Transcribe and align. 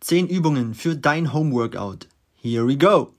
10 0.00 0.28
Übungen 0.28 0.74
für 0.74 0.94
dein 0.94 1.32
Homeworkout. 1.32 2.06
Here 2.34 2.66
we 2.66 2.76
go! 2.76 3.14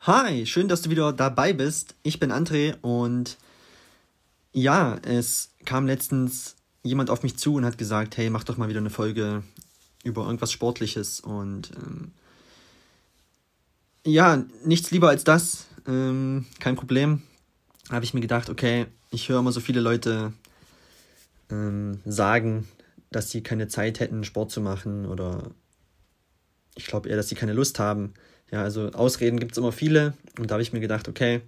Hi, 0.00 0.44
schön, 0.46 0.68
dass 0.68 0.82
du 0.82 0.90
wieder 0.90 1.12
dabei 1.12 1.52
bist. 1.52 1.94
Ich 2.02 2.20
bin 2.20 2.30
André 2.30 2.76
und 2.82 3.38
ja, 4.52 4.96
es 5.02 5.54
kam 5.64 5.86
letztens 5.86 6.56
jemand 6.82 7.08
auf 7.08 7.22
mich 7.22 7.38
zu 7.38 7.54
und 7.54 7.64
hat 7.64 7.78
gesagt, 7.78 8.16
hey, 8.16 8.28
mach 8.28 8.44
doch 8.44 8.58
mal 8.58 8.68
wieder 8.68 8.80
eine 8.80 8.90
Folge 8.90 9.42
über 10.04 10.24
irgendwas 10.24 10.52
Sportliches 10.52 11.20
und 11.20 11.70
ähm, 11.76 12.12
ja, 14.04 14.44
nichts 14.64 14.90
lieber 14.90 15.08
als 15.08 15.24
das 15.24 15.66
ähm, 15.86 16.46
kein 16.60 16.76
Problem. 16.76 17.22
Habe 17.90 18.04
ich 18.04 18.14
mir 18.14 18.20
gedacht, 18.20 18.48
okay, 18.48 18.86
ich 19.10 19.28
höre 19.28 19.40
immer 19.40 19.52
so 19.52 19.60
viele 19.60 19.80
Leute 19.80 20.32
ähm, 21.50 22.00
sagen, 22.04 22.68
dass 23.10 23.30
sie 23.30 23.42
keine 23.42 23.68
Zeit 23.68 24.00
hätten, 24.00 24.24
Sport 24.24 24.50
zu 24.50 24.60
machen 24.60 25.06
oder 25.06 25.50
ich 26.74 26.86
glaube 26.86 27.08
eher, 27.08 27.16
dass 27.16 27.28
sie 27.28 27.34
keine 27.34 27.52
Lust 27.52 27.78
haben. 27.78 28.14
Ja, 28.50 28.62
also 28.62 28.90
Ausreden 28.92 29.40
gibt 29.40 29.52
es 29.52 29.58
immer 29.58 29.72
viele 29.72 30.14
und 30.38 30.50
da 30.50 30.54
habe 30.54 30.62
ich 30.62 30.72
mir 30.72 30.80
gedacht, 30.80 31.08
okay, 31.08 31.40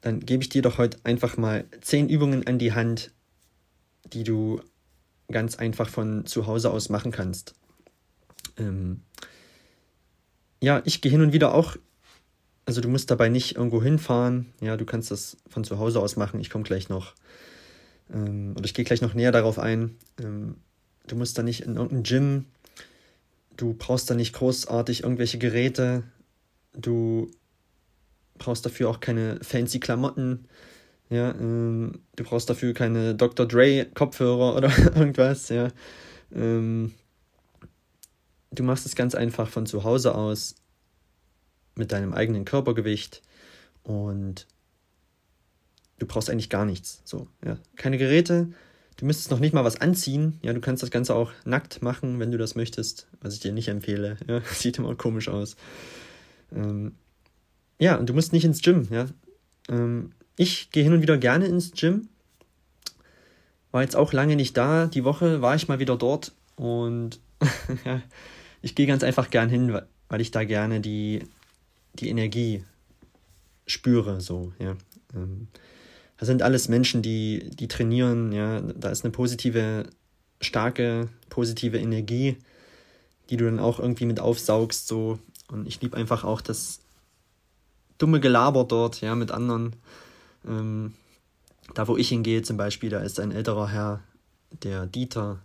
dann 0.00 0.20
gebe 0.20 0.42
ich 0.42 0.48
dir 0.48 0.62
doch 0.62 0.78
heute 0.78 0.98
einfach 1.04 1.36
mal 1.36 1.64
zehn 1.80 2.08
Übungen 2.08 2.46
an 2.46 2.58
die 2.58 2.72
Hand, 2.72 3.12
die 4.12 4.24
du 4.24 4.60
ganz 5.30 5.56
einfach 5.56 5.88
von 5.88 6.26
zu 6.26 6.46
Hause 6.46 6.70
aus 6.70 6.88
machen 6.88 7.12
kannst. 7.12 7.54
Ähm, 8.58 9.00
ja, 10.60 10.82
ich 10.84 11.00
gehe 11.00 11.10
hin 11.10 11.22
und 11.22 11.32
wieder 11.32 11.54
auch 11.54 11.76
also 12.64 12.80
du 12.80 12.88
musst 12.88 13.10
dabei 13.10 13.28
nicht 13.28 13.56
irgendwo 13.56 13.82
hinfahren. 13.82 14.52
Ja, 14.60 14.76
du 14.76 14.84
kannst 14.84 15.10
das 15.10 15.36
von 15.48 15.64
zu 15.64 15.78
Hause 15.78 16.00
aus 16.00 16.16
machen. 16.16 16.40
Ich 16.40 16.50
komme 16.50 16.64
gleich 16.64 16.88
noch, 16.88 17.14
ähm, 18.12 18.54
oder 18.56 18.64
ich 18.64 18.74
gehe 18.74 18.84
gleich 18.84 19.02
noch 19.02 19.14
näher 19.14 19.32
darauf 19.32 19.58
ein. 19.58 19.96
Ähm, 20.20 20.56
du 21.06 21.16
musst 21.16 21.36
da 21.38 21.42
nicht 21.42 21.62
in 21.62 21.76
irgendein 21.76 22.02
Gym. 22.04 22.46
Du 23.56 23.74
brauchst 23.74 24.08
da 24.10 24.14
nicht 24.14 24.32
großartig 24.34 25.02
irgendwelche 25.02 25.38
Geräte. 25.38 26.04
Du 26.74 27.30
brauchst 28.38 28.64
dafür 28.64 28.88
auch 28.88 29.00
keine 29.00 29.38
fancy 29.42 29.80
Klamotten. 29.80 30.46
Ja, 31.10 31.32
ähm, 31.32 32.00
du 32.16 32.24
brauchst 32.24 32.48
dafür 32.48 32.72
keine 32.72 33.14
Dr. 33.14 33.46
Dre 33.46 33.86
Kopfhörer 33.92 34.56
oder 34.56 34.70
irgendwas. 34.96 35.48
Ja, 35.48 35.68
ähm, 36.34 36.94
du 38.50 38.62
machst 38.62 38.86
es 38.86 38.94
ganz 38.94 39.14
einfach 39.14 39.48
von 39.48 39.66
zu 39.66 39.84
Hause 39.84 40.14
aus 40.14 40.54
mit 41.74 41.92
deinem 41.92 42.12
eigenen 42.12 42.44
Körpergewicht 42.44 43.22
und 43.82 44.46
du 45.98 46.06
brauchst 46.06 46.30
eigentlich 46.30 46.50
gar 46.50 46.64
nichts. 46.64 47.02
So, 47.04 47.28
ja. 47.44 47.58
Keine 47.76 47.98
Geräte, 47.98 48.48
du 48.96 49.06
müsstest 49.06 49.30
noch 49.30 49.40
nicht 49.40 49.54
mal 49.54 49.64
was 49.64 49.80
anziehen. 49.80 50.38
Ja, 50.42 50.52
du 50.52 50.60
kannst 50.60 50.82
das 50.82 50.90
Ganze 50.90 51.14
auch 51.14 51.32
nackt 51.44 51.82
machen, 51.82 52.18
wenn 52.20 52.30
du 52.30 52.38
das 52.38 52.54
möchtest, 52.54 53.08
was 53.20 53.34
ich 53.34 53.40
dir 53.40 53.52
nicht 53.52 53.68
empfehle. 53.68 54.16
Ja, 54.28 54.40
sieht 54.40 54.78
immer 54.78 54.94
komisch 54.94 55.28
aus. 55.28 55.56
Ähm, 56.54 56.94
ja, 57.78 57.96
und 57.96 58.08
du 58.08 58.14
musst 58.14 58.32
nicht 58.32 58.44
ins 58.44 58.62
Gym, 58.62 58.88
ja. 58.90 59.06
Ähm, 59.68 60.12
ich 60.36 60.70
gehe 60.70 60.82
hin 60.82 60.92
und 60.92 61.02
wieder 61.02 61.18
gerne 61.18 61.46
ins 61.46 61.72
Gym. 61.72 62.08
War 63.70 63.82
jetzt 63.82 63.96
auch 63.96 64.12
lange 64.12 64.36
nicht 64.36 64.56
da. 64.56 64.86
Die 64.86 65.04
Woche 65.04 65.40
war 65.40 65.54
ich 65.54 65.68
mal 65.68 65.78
wieder 65.78 65.96
dort 65.96 66.32
und 66.56 67.20
ich 68.62 68.74
gehe 68.74 68.86
ganz 68.86 69.02
einfach 69.02 69.30
gern 69.30 69.48
hin, 69.48 69.80
weil 70.08 70.20
ich 70.20 70.30
da 70.30 70.44
gerne 70.44 70.80
die 70.80 71.22
die 71.94 72.08
Energie 72.08 72.64
spüre, 73.66 74.20
so, 74.20 74.52
ja. 74.58 74.76
Ähm, 75.14 75.48
das 76.18 76.28
sind 76.28 76.42
alles 76.42 76.68
Menschen, 76.68 77.02
die, 77.02 77.50
die 77.50 77.68
trainieren, 77.68 78.32
ja, 78.32 78.60
da 78.60 78.90
ist 78.90 79.04
eine 79.04 79.10
positive, 79.10 79.86
starke, 80.40 81.08
positive 81.28 81.78
Energie, 81.78 82.36
die 83.28 83.36
du 83.36 83.44
dann 83.46 83.58
auch 83.58 83.80
irgendwie 83.80 84.06
mit 84.06 84.20
aufsaugst, 84.20 84.86
so. 84.86 85.18
Und 85.50 85.66
ich 85.66 85.80
liebe 85.80 85.96
einfach 85.96 86.24
auch 86.24 86.40
das 86.40 86.80
dumme 87.98 88.20
Gelaber 88.20 88.64
dort, 88.64 89.00
ja, 89.00 89.14
mit 89.14 89.32
anderen. 89.32 89.74
Ähm, 90.46 90.94
da, 91.74 91.88
wo 91.88 91.96
ich 91.96 92.08
hingehe, 92.08 92.42
zum 92.42 92.56
Beispiel, 92.56 92.90
da 92.90 93.00
ist 93.00 93.20
ein 93.20 93.32
älterer 93.32 93.68
Herr, 93.68 94.00
der 94.62 94.86
Dieter, 94.86 95.38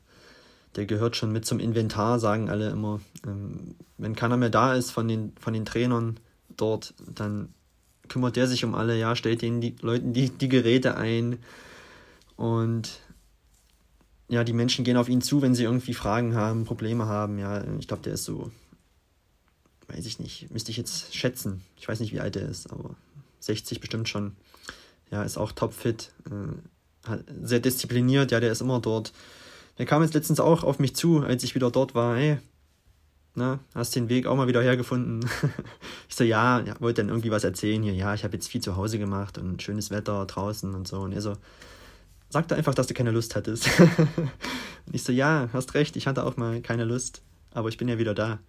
der 0.75 0.85
gehört 0.85 1.15
schon 1.15 1.31
mit 1.31 1.45
zum 1.45 1.59
Inventar, 1.59 2.19
sagen 2.19 2.49
alle 2.49 2.69
immer. 2.69 2.99
Ähm, 3.25 3.75
wenn 3.97 4.15
keiner 4.15 4.37
mehr 4.37 4.49
da 4.49 4.75
ist 4.75 4.91
von 4.91 5.07
den, 5.07 5.33
von 5.39 5.53
den 5.53 5.65
Trainern, 5.65 6.19
dort, 6.57 6.93
dann 7.13 7.53
kümmert 8.07 8.35
der 8.35 8.47
sich 8.47 8.63
um 8.63 8.75
alle, 8.75 8.97
ja, 8.97 9.15
stellt 9.15 9.41
den 9.41 9.61
die 9.61 9.75
Leuten 9.81 10.13
die, 10.13 10.29
die 10.29 10.49
Geräte 10.49 10.97
ein. 10.97 11.39
Und 12.35 13.01
ja, 14.29 14.43
die 14.43 14.53
Menschen 14.53 14.83
gehen 14.85 14.97
auf 14.97 15.09
ihn 15.09 15.21
zu, 15.21 15.41
wenn 15.41 15.55
sie 15.55 15.63
irgendwie 15.63 15.93
Fragen 15.93 16.35
haben, 16.35 16.65
Probleme 16.65 17.05
haben, 17.05 17.39
ja, 17.39 17.63
ich 17.79 17.87
glaube, 17.87 18.03
der 18.03 18.13
ist 18.13 18.25
so, 18.25 18.51
weiß 19.87 20.05
ich 20.05 20.19
nicht, 20.19 20.51
müsste 20.51 20.71
ich 20.71 20.77
jetzt 20.77 21.15
schätzen, 21.15 21.61
ich 21.77 21.87
weiß 21.87 21.99
nicht, 21.99 22.13
wie 22.13 22.19
alt 22.19 22.35
er 22.35 22.47
ist, 22.47 22.71
aber 22.71 22.95
60 23.39 23.79
bestimmt 23.79 24.09
schon, 24.09 24.35
ja, 25.11 25.23
ist 25.23 25.37
auch 25.37 25.53
topfit, 25.53 26.11
äh, 26.29 27.17
sehr 27.41 27.61
diszipliniert, 27.61 28.31
ja, 28.31 28.39
der 28.39 28.51
ist 28.51 28.61
immer 28.61 28.81
dort. 28.81 29.13
Der 29.77 29.85
kam 29.85 30.01
jetzt 30.01 30.13
letztens 30.13 30.39
auch 30.39 30.63
auf 30.63 30.79
mich 30.79 30.95
zu, 30.95 31.21
als 31.21 31.43
ich 31.43 31.55
wieder 31.55 31.71
dort 31.71 31.95
war, 31.95 32.17
hey, 32.17 32.39
na, 33.37 33.59
hast 33.75 33.95
den 33.95 34.09
Weg 34.09 34.25
auch 34.25 34.35
mal 34.35 34.47
wieder 34.47 34.63
hergefunden? 34.63 35.23
ich 36.09 36.15
so, 36.15 36.23
ja, 36.23 36.59
ja 36.61 36.73
wollte 36.79 37.01
dann 37.01 37.09
irgendwie 37.09 37.29
was 37.29 37.43
erzählen 37.43 37.83
hier. 37.83 37.93
Ja, 37.93 38.15
ich 38.15 38.23
habe 38.23 38.33
jetzt 38.33 38.47
viel 38.47 38.61
zu 38.61 38.75
Hause 38.75 38.97
gemacht 38.97 39.37
und 39.37 39.61
schönes 39.61 39.91
Wetter 39.91 40.25
draußen 40.25 40.73
und 40.73 40.87
so. 40.87 41.01
Und 41.01 41.11
er 41.11 41.21
so, 41.21 41.33
sag 42.29 42.47
doch 42.47 42.57
einfach, 42.57 42.73
dass 42.73 42.87
du 42.87 42.95
keine 42.95 43.11
Lust 43.11 43.35
hattest. 43.35 43.69
und 43.79 44.29
ich 44.91 45.03
so, 45.03 45.11
ja, 45.11 45.49
hast 45.53 45.75
recht, 45.75 45.95
ich 45.97 46.07
hatte 46.07 46.25
auch 46.25 46.35
mal 46.35 46.61
keine 46.61 46.83
Lust, 46.83 47.21
aber 47.53 47.69
ich 47.69 47.77
bin 47.77 47.87
ja 47.87 47.99
wieder 47.99 48.15
da. 48.15 48.39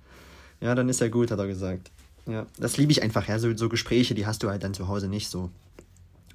Ja, 0.62 0.74
dann 0.74 0.88
ist 0.88 1.02
ja 1.02 1.08
gut, 1.08 1.30
hat 1.30 1.38
er 1.38 1.46
gesagt. 1.46 1.90
Ja, 2.24 2.46
das 2.58 2.78
liebe 2.78 2.90
ich 2.90 3.02
einfach, 3.02 3.28
ja, 3.28 3.38
so, 3.38 3.54
so 3.54 3.68
Gespräche, 3.68 4.14
die 4.14 4.24
hast 4.24 4.42
du 4.42 4.48
halt 4.48 4.64
dann 4.64 4.72
zu 4.72 4.88
Hause 4.88 5.08
nicht 5.08 5.28
so 5.28 5.50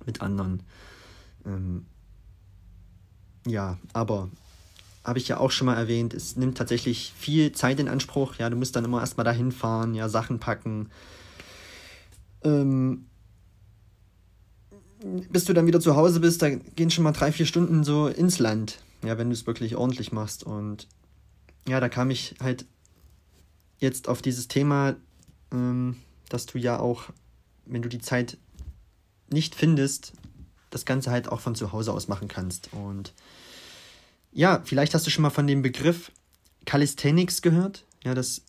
mit 0.06 0.22
anderen. 0.22 0.62
Ähm, 1.44 1.88
ja, 3.48 3.80
aber 3.94 4.30
habe 5.04 5.20
ich 5.20 5.28
ja 5.28 5.38
auch 5.38 5.52
schon 5.52 5.66
mal 5.66 5.76
erwähnt, 5.76 6.14
es 6.14 6.38
nimmt 6.38 6.58
tatsächlich 6.58 7.14
viel 7.18 7.52
Zeit 7.52 7.80
in 7.80 7.90
Anspruch. 7.90 8.36
Ja, 8.36 8.50
du 8.50 8.56
musst 8.56 8.76
dann 8.76 8.86
immer 8.86 9.02
erstmal 9.02 9.26
dahin 9.26 9.52
fahren, 9.52 9.94
ja, 9.94 10.08
Sachen 10.08 10.40
packen. 10.40 10.90
Ähm, 12.44 13.06
bis 15.30 15.46
du 15.46 15.54
dann 15.54 15.68
wieder 15.68 15.82
zu 15.82 15.96
Hause 15.96 16.22
bist, 16.22 16.42
da 16.42 16.50
gehen 16.50 16.90
schon 16.90 17.04
mal 17.04 17.12
drei, 17.12 17.32
vier 17.32 17.46
Stunden 17.46 17.84
so 17.84 18.08
ins 18.08 18.40
Land. 18.40 18.80
Ja, 19.04 19.18
wenn 19.18 19.28
du 19.28 19.34
es 19.34 19.46
wirklich 19.46 19.76
ordentlich 19.76 20.14
machst. 20.14 20.44
Und 20.44 20.88
ja, 21.68 21.82
da 21.82 21.90
kam 21.90 22.10
ich 22.10 22.36
halt 22.42 22.66
jetzt 23.80 24.08
auf 24.08 24.22
dieses 24.22 24.48
Thema, 24.48 24.96
ähm, 25.52 25.98
dass 26.30 26.46
du 26.46 26.58
ja 26.58 26.80
auch, 26.80 27.10
wenn 27.66 27.82
du 27.82 27.90
die 27.90 28.00
Zeit 28.00 28.38
nicht 29.30 29.56
findest, 29.56 30.14
das 30.70 30.86
Ganze 30.86 31.12
halt 31.12 31.30
auch 31.30 31.42
von 31.42 31.56
zu 31.56 31.74
Hause 31.74 31.92
aus 31.92 32.08
machen 32.08 32.30
kannst. 32.30 32.70
Und 32.72 33.14
ja, 34.34 34.62
vielleicht 34.64 34.94
hast 34.94 35.06
du 35.06 35.12
schon 35.12 35.22
mal 35.22 35.30
von 35.30 35.48
dem 35.48 35.62
Begriff 35.62 36.12
Calisthenics 36.66 37.42
gehört. 37.42 37.86
Ja, 38.04 38.14
das 38.14 38.42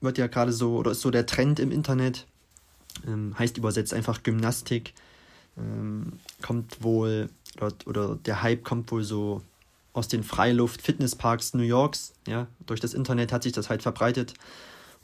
wird 0.00 0.18
ja 0.18 0.26
gerade 0.26 0.52
so, 0.52 0.76
oder 0.76 0.92
ist 0.92 1.00
so 1.00 1.10
der 1.10 1.26
Trend 1.26 1.58
im 1.58 1.70
Internet. 1.70 2.26
Ähm, 3.06 3.38
heißt 3.38 3.56
übersetzt 3.58 3.94
einfach 3.94 4.22
Gymnastik. 4.22 4.94
Ähm, 5.56 6.14
kommt 6.42 6.82
wohl, 6.82 7.30
oder, 7.56 7.72
oder 7.86 8.16
der 8.16 8.42
Hype 8.42 8.64
kommt 8.64 8.90
wohl 8.90 9.04
so 9.04 9.42
aus 9.92 10.08
den 10.08 10.22
Freiluft-Fitnessparks 10.22 11.54
New 11.54 11.62
Yorks. 11.62 12.12
Ja, 12.26 12.46
durch 12.66 12.80
das 12.80 12.94
Internet 12.94 13.32
hat 13.32 13.42
sich 13.42 13.52
das 13.52 13.70
halt 13.70 13.82
verbreitet. 13.82 14.34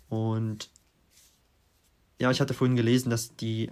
Und 0.08 0.68
ja, 2.20 2.30
ich 2.30 2.40
hatte 2.40 2.54
vorhin 2.54 2.76
gelesen, 2.76 3.08
dass 3.08 3.34
die 3.36 3.70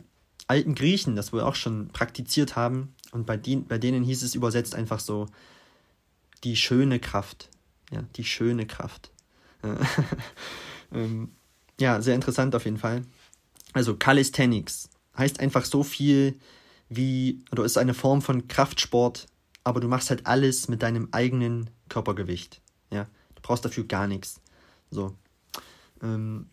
alten 0.49 0.75
Griechen 0.75 1.15
das 1.15 1.33
wohl 1.33 1.43
auch 1.43 1.55
schon 1.55 1.89
praktiziert 1.89 2.57
haben. 2.57 2.95
Und 3.13 3.27
bei, 3.27 3.37
die, 3.37 3.57
bei 3.57 3.79
denen 3.79 4.03
hieß 4.03 4.23
es 4.23 4.35
übersetzt 4.35 4.75
einfach 4.75 5.01
so 5.01 5.27
die 6.45 6.57
schöne 6.57 6.99
Kraft. 7.01 7.49
Ja, 7.91 8.03
die 8.17 8.25
schöne 8.25 8.67
Kraft. 8.67 9.11
ähm, 10.93 11.33
ja, 11.79 12.01
sehr 12.01 12.15
interessant 12.15 12.55
auf 12.55 12.65
jeden 12.65 12.79
Fall. 12.79 13.03
Also 13.73 13.97
Calisthenics 13.97 14.91
heißt 15.17 15.41
einfach 15.41 15.65
so 15.65 15.83
viel 15.83 16.39
wie, 16.89 17.45
oder 17.53 17.65
ist 17.65 17.79
eine 17.79 17.95
Form 17.95 18.23
von 18.23 18.49
Kraftsport, 18.49 19.27
aber 19.65 19.81
du 19.81 19.89
machst 19.89 20.11
halt 20.11 20.27
alles 20.27 20.69
mit 20.69 20.83
deinem 20.83 21.09
eigenen 21.13 21.71
Körpergewicht. 21.89 22.61
Ja, 22.91 23.05
du 23.35 23.43
brauchst 23.43 23.65
dafür 23.65 23.85
gar 23.85 24.07
nichts. 24.07 24.41
So. 24.91 25.15
Ähm, 26.03 26.49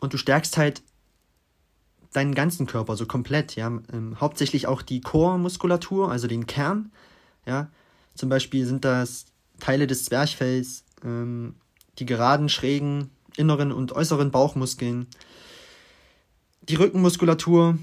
und 0.00 0.12
du 0.12 0.18
stärkst 0.18 0.56
halt 0.56 0.82
deinen 2.12 2.34
ganzen 2.34 2.66
Körper 2.66 2.96
so 2.96 3.06
komplett, 3.06 3.56
ja. 3.56 3.68
Ähm, 3.92 4.20
hauptsächlich 4.20 4.66
auch 4.66 4.82
die 4.82 5.00
Core-Muskulatur, 5.00 6.10
also 6.10 6.26
den 6.28 6.46
Kern, 6.46 6.92
ja. 7.46 7.70
Zum 8.16 8.28
Beispiel 8.28 8.66
sind 8.66 8.84
das 8.84 9.26
Teile 9.60 9.86
des 9.86 10.04
Zwerchfells, 10.06 10.84
ähm, 11.04 11.54
die 11.98 12.06
geraden, 12.06 12.48
schrägen, 12.48 13.10
inneren 13.36 13.72
und 13.72 13.92
äußeren 13.92 14.30
Bauchmuskeln, 14.30 15.06
die 16.68 16.74
Rückenmuskulatur, 16.74 17.78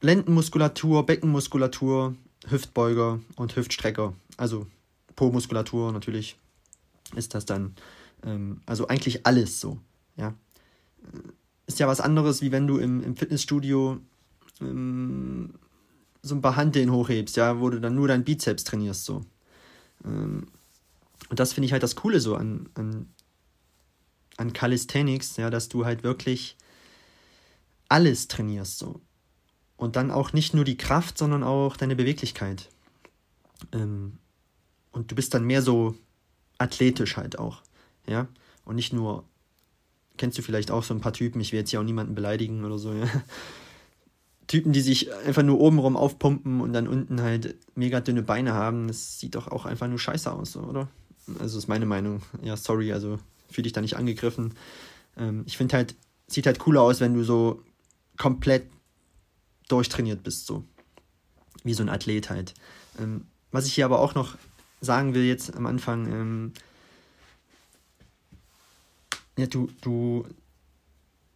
Lendenmuskulatur, 0.00 1.04
Beckenmuskulatur, 1.04 2.14
Hüftbeuger 2.48 3.20
und 3.36 3.56
Hüftstrecker. 3.56 4.14
Also 4.36 4.66
Po-Muskulatur 5.16 5.92
natürlich 5.92 6.36
ist 7.16 7.34
das 7.34 7.44
dann. 7.44 7.74
Ähm, 8.24 8.60
also 8.66 8.88
eigentlich 8.88 9.26
alles 9.26 9.60
so. 9.60 9.78
Ja. 10.16 10.34
Ist 11.66 11.78
ja 11.78 11.88
was 11.88 12.00
anderes, 12.00 12.42
wie 12.42 12.52
wenn 12.52 12.66
du 12.66 12.78
im, 12.78 13.02
im 13.02 13.16
Fitnessstudio 13.16 13.98
ähm, 14.60 15.54
so 16.22 16.34
ein 16.34 16.42
paar 16.42 16.56
Hanteln 16.56 16.92
hochhebst, 16.92 17.36
ja, 17.36 17.60
wo 17.60 17.70
du 17.70 17.80
dann 17.80 17.94
nur 17.94 18.08
deinen 18.08 18.24
Bizeps 18.24 18.64
trainierst. 18.64 19.04
So. 19.04 19.24
Ähm, 20.04 20.46
und 21.28 21.40
das 21.40 21.52
finde 21.52 21.66
ich 21.66 21.72
halt 21.72 21.82
das 21.82 21.96
Coole 21.96 22.20
so 22.20 22.36
an, 22.36 22.68
an, 22.74 23.08
an 24.36 24.52
Calisthenics, 24.52 25.36
ja, 25.36 25.50
dass 25.50 25.68
du 25.68 25.84
halt 25.84 26.02
wirklich 26.02 26.56
alles 27.88 28.28
trainierst 28.28 28.78
so. 28.78 29.00
Und 29.76 29.96
dann 29.96 30.10
auch 30.10 30.32
nicht 30.32 30.54
nur 30.54 30.64
die 30.64 30.76
Kraft, 30.76 31.16
sondern 31.16 31.42
auch 31.42 31.76
deine 31.76 31.96
Beweglichkeit. 31.96 32.68
Ähm, 33.72 34.18
und 34.92 35.10
du 35.10 35.14
bist 35.14 35.32
dann 35.34 35.44
mehr 35.44 35.62
so 35.62 35.94
athletisch 36.58 37.16
halt 37.16 37.38
auch. 37.38 37.62
Ja. 38.06 38.28
Und 38.64 38.76
nicht 38.76 38.92
nur, 38.92 39.24
kennst 40.18 40.36
du 40.36 40.42
vielleicht 40.42 40.70
auch 40.70 40.84
so 40.84 40.92
ein 40.92 41.00
paar 41.00 41.12
Typen, 41.12 41.40
ich 41.40 41.52
will 41.52 41.60
jetzt 41.60 41.70
hier 41.70 41.80
auch 41.80 41.84
niemanden 41.84 42.14
beleidigen 42.14 42.64
oder 42.64 42.78
so, 42.78 42.92
ja. 42.92 43.06
Typen, 44.50 44.72
die 44.72 44.80
sich 44.80 45.14
einfach 45.14 45.44
nur 45.44 45.60
obenrum 45.60 45.96
aufpumpen 45.96 46.60
und 46.60 46.72
dann 46.72 46.88
unten 46.88 47.22
halt 47.22 47.54
mega 47.76 48.00
dünne 48.00 48.24
Beine 48.24 48.52
haben, 48.52 48.88
das 48.88 49.20
sieht 49.20 49.36
doch 49.36 49.46
auch 49.46 49.64
einfach 49.64 49.86
nur 49.86 50.00
scheiße 50.00 50.32
aus, 50.32 50.56
oder? 50.56 50.88
Also 51.38 51.56
ist 51.56 51.68
meine 51.68 51.86
Meinung. 51.86 52.20
Ja, 52.42 52.56
sorry, 52.56 52.92
also 52.92 53.20
fühle 53.48 53.62
dich 53.62 53.74
da 53.74 53.80
nicht 53.80 53.96
angegriffen. 53.96 54.54
Ähm, 55.16 55.44
ich 55.46 55.56
finde 55.56 55.76
halt, 55.76 55.94
sieht 56.26 56.46
halt 56.46 56.58
cooler 56.58 56.82
aus, 56.82 56.98
wenn 56.98 57.14
du 57.14 57.22
so 57.22 57.62
komplett 58.18 58.66
durchtrainiert 59.68 60.24
bist, 60.24 60.46
so. 60.46 60.64
Wie 61.62 61.74
so 61.74 61.84
ein 61.84 61.88
Athlet 61.88 62.28
halt. 62.28 62.54
Ähm, 62.98 63.26
was 63.52 63.66
ich 63.66 63.74
hier 63.74 63.84
aber 63.84 64.00
auch 64.00 64.16
noch 64.16 64.36
sagen 64.80 65.14
will 65.14 65.26
jetzt 65.26 65.54
am 65.54 65.66
Anfang, 65.66 66.12
ähm, 66.12 66.52
ja, 69.38 69.46
du, 69.46 69.70
du, 69.80 70.26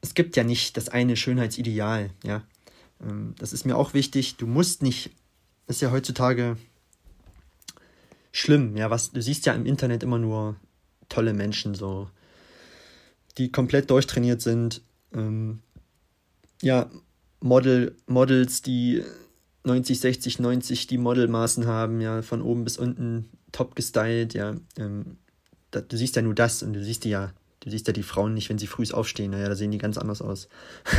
es 0.00 0.14
gibt 0.14 0.34
ja 0.34 0.42
nicht 0.42 0.76
das 0.76 0.88
eine 0.88 1.14
Schönheitsideal, 1.14 2.10
ja. 2.24 2.42
Ähm, 3.00 3.34
das 3.38 3.52
ist 3.52 3.64
mir 3.64 3.76
auch 3.76 3.94
wichtig. 3.94 4.36
Du 4.36 4.46
musst 4.46 4.82
nicht, 4.82 5.10
das 5.66 5.76
ist 5.76 5.82
ja 5.82 5.90
heutzutage 5.90 6.56
schlimm, 8.32 8.76
ja, 8.76 8.90
was, 8.90 9.12
du 9.12 9.22
siehst 9.22 9.46
ja 9.46 9.52
im 9.52 9.64
Internet 9.64 10.02
immer 10.02 10.18
nur 10.18 10.56
tolle 11.08 11.32
Menschen, 11.32 11.74
so, 11.74 12.10
die 13.38 13.52
komplett 13.52 13.90
durchtrainiert 13.90 14.42
sind, 14.42 14.82
ähm, 15.12 15.60
ja, 16.60 16.90
Model, 17.40 17.96
Models, 18.06 18.62
die 18.62 19.04
90, 19.64 20.00
60, 20.00 20.38
90 20.40 20.86
die 20.88 20.98
Modelmaßen 20.98 21.66
haben, 21.66 22.00
ja, 22.00 22.22
von 22.22 22.42
oben 22.42 22.64
bis 22.64 22.76
unten 22.76 23.28
top 23.52 23.76
gestylt, 23.76 24.34
ja. 24.34 24.56
Ähm, 24.78 25.18
da, 25.70 25.80
du 25.80 25.96
siehst 25.96 26.16
ja 26.16 26.22
nur 26.22 26.34
das 26.34 26.62
und 26.62 26.72
du 26.72 26.82
siehst 26.82 27.04
die 27.04 27.10
ja, 27.10 27.32
du 27.60 27.70
siehst 27.70 27.86
ja 27.86 27.92
die 27.92 28.02
Frauen 28.02 28.34
nicht, 28.34 28.48
wenn 28.50 28.58
sie 28.58 28.66
früh 28.66 28.84
aufstehen, 28.90 29.30
naja, 29.30 29.48
da 29.48 29.54
sehen 29.54 29.70
die 29.70 29.78
ganz 29.78 29.96
anders 29.96 30.20
aus. 30.22 30.48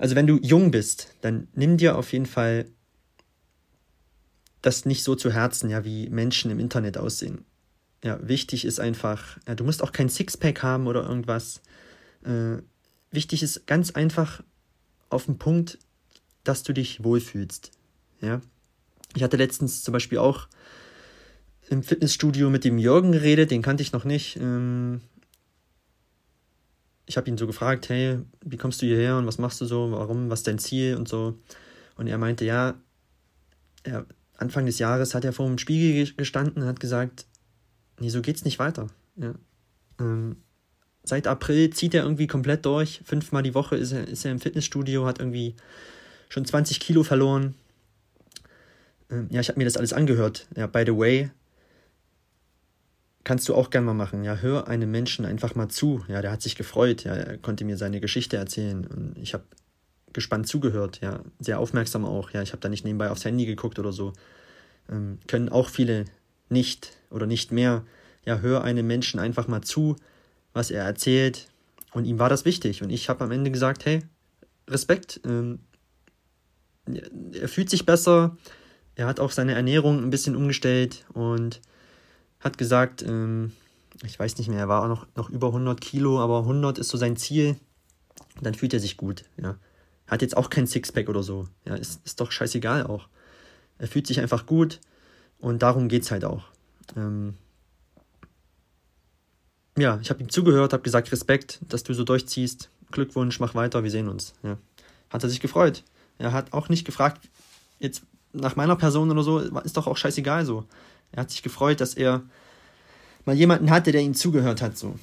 also 0.00 0.16
wenn 0.16 0.26
du 0.26 0.38
jung 0.38 0.70
bist, 0.70 1.14
dann 1.20 1.48
nimm 1.52 1.76
dir 1.76 1.98
auf 1.98 2.12
jeden 2.12 2.24
Fall 2.24 2.64
das 4.62 4.86
nicht 4.86 5.04
so 5.04 5.14
zu 5.14 5.30
Herzen, 5.30 5.68
ja, 5.68 5.84
wie 5.84 6.08
Menschen 6.08 6.50
im 6.50 6.58
Internet 6.58 6.96
aussehen. 6.96 7.44
Ja, 8.02 8.18
wichtig 8.26 8.64
ist 8.64 8.80
einfach, 8.80 9.38
ja, 9.46 9.54
du 9.54 9.62
musst 9.62 9.82
auch 9.82 9.92
kein 9.92 10.08
Sixpack 10.08 10.62
haben 10.62 10.86
oder 10.86 11.06
irgendwas. 11.06 11.60
Äh, 12.24 12.62
wichtig 13.10 13.42
ist 13.42 13.66
ganz 13.66 13.90
einfach 13.90 14.42
auf 15.10 15.26
den 15.26 15.36
Punkt, 15.36 15.78
dass 16.44 16.62
du 16.62 16.72
dich 16.72 17.04
wohlfühlst. 17.04 17.70
Ja. 18.22 18.40
Ich 19.14 19.22
hatte 19.22 19.36
letztens 19.36 19.82
zum 19.82 19.92
Beispiel 19.92 20.16
auch 20.16 20.48
im 21.68 21.82
Fitnessstudio 21.82 22.48
mit 22.48 22.64
dem 22.64 22.78
Jürgen 22.78 23.12
geredet, 23.12 23.50
den 23.50 23.60
kannte 23.60 23.82
ich 23.82 23.92
noch 23.92 24.04
nicht. 24.04 24.36
Ähm, 24.36 25.02
ich 27.10 27.16
habe 27.16 27.28
ihn 27.28 27.36
so 27.36 27.48
gefragt, 27.48 27.88
hey, 27.88 28.20
wie 28.44 28.56
kommst 28.56 28.80
du 28.80 28.86
hierher 28.86 29.16
und 29.16 29.26
was 29.26 29.38
machst 29.38 29.60
du 29.60 29.64
so, 29.64 29.90
warum, 29.90 30.30
was 30.30 30.40
ist 30.40 30.46
dein 30.46 30.60
Ziel 30.60 30.94
und 30.94 31.08
so. 31.08 31.36
Und 31.96 32.06
er 32.06 32.18
meinte, 32.18 32.44
ja, 32.44 32.74
er, 33.82 34.06
Anfang 34.36 34.64
des 34.64 34.78
Jahres 34.78 35.12
hat 35.12 35.24
er 35.24 35.32
vor 35.32 35.48
dem 35.48 35.58
Spiegel 35.58 36.14
gestanden 36.14 36.62
und 36.62 36.68
hat 36.68 36.78
gesagt, 36.78 37.26
nee, 37.98 38.10
so 38.10 38.22
geht's 38.22 38.44
nicht 38.44 38.60
weiter. 38.60 38.86
Ja. 39.16 39.34
Ähm, 39.98 40.36
seit 41.02 41.26
April 41.26 41.70
zieht 41.70 41.94
er 41.94 42.04
irgendwie 42.04 42.28
komplett 42.28 42.64
durch. 42.64 43.02
Fünfmal 43.04 43.42
die 43.42 43.54
Woche 43.54 43.74
ist 43.74 43.90
er, 43.90 44.06
ist 44.06 44.24
er 44.24 44.30
im 44.30 44.38
Fitnessstudio, 44.38 45.04
hat 45.04 45.18
irgendwie 45.18 45.56
schon 46.28 46.44
20 46.44 46.78
Kilo 46.78 47.02
verloren. 47.02 47.56
Ähm, 49.10 49.26
ja, 49.30 49.40
ich 49.40 49.48
habe 49.48 49.58
mir 49.58 49.64
das 49.64 49.76
alles 49.76 49.92
angehört. 49.92 50.46
Ja, 50.56 50.68
by 50.68 50.84
the 50.86 50.96
way, 50.96 51.32
kannst 53.24 53.48
du 53.48 53.54
auch 53.54 53.70
gern 53.70 53.84
mal 53.84 53.94
machen. 53.94 54.24
Ja, 54.24 54.36
hör 54.36 54.68
einem 54.68 54.90
Menschen 54.90 55.24
einfach 55.24 55.54
mal 55.54 55.68
zu. 55.68 56.04
Ja, 56.08 56.22
der 56.22 56.32
hat 56.32 56.42
sich 56.42 56.56
gefreut. 56.56 57.04
Ja, 57.04 57.14
er 57.14 57.38
konnte 57.38 57.64
mir 57.64 57.76
seine 57.76 58.00
Geschichte 58.00 58.36
erzählen 58.36 58.86
und 58.86 59.18
ich 59.18 59.34
habe 59.34 59.44
gespannt 60.12 60.48
zugehört. 60.48 61.00
Ja, 61.00 61.20
sehr 61.38 61.58
aufmerksam 61.58 62.04
auch. 62.04 62.30
Ja, 62.30 62.42
ich 62.42 62.52
habe 62.52 62.60
da 62.60 62.68
nicht 62.68 62.84
nebenbei 62.84 63.10
aufs 63.10 63.24
Handy 63.24 63.46
geguckt 63.46 63.78
oder 63.78 63.92
so. 63.92 64.12
Ähm, 64.90 65.18
können 65.26 65.48
auch 65.48 65.68
viele 65.68 66.06
nicht 66.48 66.92
oder 67.10 67.26
nicht 67.26 67.52
mehr. 67.52 67.84
Ja, 68.24 68.38
hör 68.38 68.64
einem 68.64 68.86
Menschen 68.86 69.20
einfach 69.20 69.48
mal 69.48 69.62
zu, 69.62 69.96
was 70.52 70.70
er 70.70 70.84
erzählt. 70.84 71.48
Und 71.92 72.04
ihm 72.04 72.18
war 72.18 72.28
das 72.28 72.44
wichtig. 72.44 72.82
Und 72.82 72.90
ich 72.90 73.08
habe 73.08 73.24
am 73.24 73.30
Ende 73.30 73.50
gesagt, 73.50 73.84
hey, 73.84 74.02
Respekt. 74.68 75.20
Ähm, 75.24 75.60
er 77.32 77.48
fühlt 77.48 77.70
sich 77.70 77.86
besser. 77.86 78.36
Er 78.94 79.06
hat 79.06 79.20
auch 79.20 79.30
seine 79.30 79.54
Ernährung 79.54 80.02
ein 80.02 80.10
bisschen 80.10 80.36
umgestellt 80.36 81.04
und 81.12 81.60
hat 82.40 82.58
gesagt, 82.58 83.02
ähm, 83.02 83.52
ich 84.02 84.18
weiß 84.18 84.38
nicht 84.38 84.48
mehr, 84.48 84.60
er 84.60 84.68
war 84.68 84.82
auch 84.82 84.88
noch, 84.88 85.06
noch 85.14 85.30
über 85.30 85.48
100 85.48 85.80
Kilo, 85.80 86.20
aber 86.20 86.40
100 86.40 86.78
ist 86.78 86.88
so 86.88 86.96
sein 86.96 87.16
Ziel. 87.16 87.56
Dann 88.40 88.54
fühlt 88.54 88.72
er 88.72 88.80
sich 88.80 88.96
gut, 88.96 89.24
ja. 89.36 89.56
Hat 90.06 90.22
jetzt 90.22 90.36
auch 90.36 90.50
kein 90.50 90.66
Sixpack 90.66 91.08
oder 91.08 91.22
so. 91.22 91.46
Ja, 91.64 91.74
ist, 91.74 92.04
ist 92.04 92.20
doch 92.20 92.32
scheißegal 92.32 92.86
auch. 92.86 93.08
Er 93.78 93.86
fühlt 93.86 94.06
sich 94.06 94.20
einfach 94.20 94.46
gut 94.46 94.80
und 95.38 95.62
darum 95.62 95.88
geht 95.88 96.02
es 96.02 96.10
halt 96.10 96.24
auch. 96.24 96.44
Ähm, 96.96 97.34
ja, 99.78 99.98
ich 100.02 100.10
habe 100.10 100.20
ihm 100.20 100.28
zugehört, 100.28 100.72
habe 100.72 100.82
gesagt, 100.82 101.12
Respekt, 101.12 101.60
dass 101.68 101.84
du 101.84 101.94
so 101.94 102.04
durchziehst. 102.04 102.70
Glückwunsch, 102.90 103.38
mach 103.38 103.54
weiter, 103.54 103.84
wir 103.84 103.90
sehen 103.90 104.08
uns. 104.08 104.34
Ja. 104.42 104.58
Hat 105.10 105.22
er 105.22 105.28
sich 105.28 105.40
gefreut. 105.40 105.84
Er 106.18 106.32
hat 106.32 106.52
auch 106.52 106.68
nicht 106.68 106.84
gefragt, 106.84 107.28
jetzt 107.78 108.02
nach 108.32 108.56
meiner 108.56 108.76
Person 108.76 109.10
oder 109.10 109.22
so, 109.22 109.38
ist 109.38 109.76
doch 109.76 109.86
auch 109.86 109.96
scheißegal 109.96 110.44
so. 110.44 110.64
Er 111.12 111.22
hat 111.22 111.30
sich 111.30 111.42
gefreut, 111.42 111.80
dass 111.80 111.94
er 111.94 112.22
mal 113.24 113.36
jemanden 113.36 113.70
hatte, 113.70 113.92
der 113.92 114.00
ihm 114.00 114.14
zugehört 114.14 114.62
hat. 114.62 114.76
So. 114.76 114.98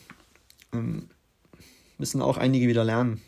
Ähm, 0.73 1.07
müssen 1.97 2.21
auch 2.21 2.37
einige 2.37 2.67
wieder 2.67 2.83
lernen. 2.83 3.21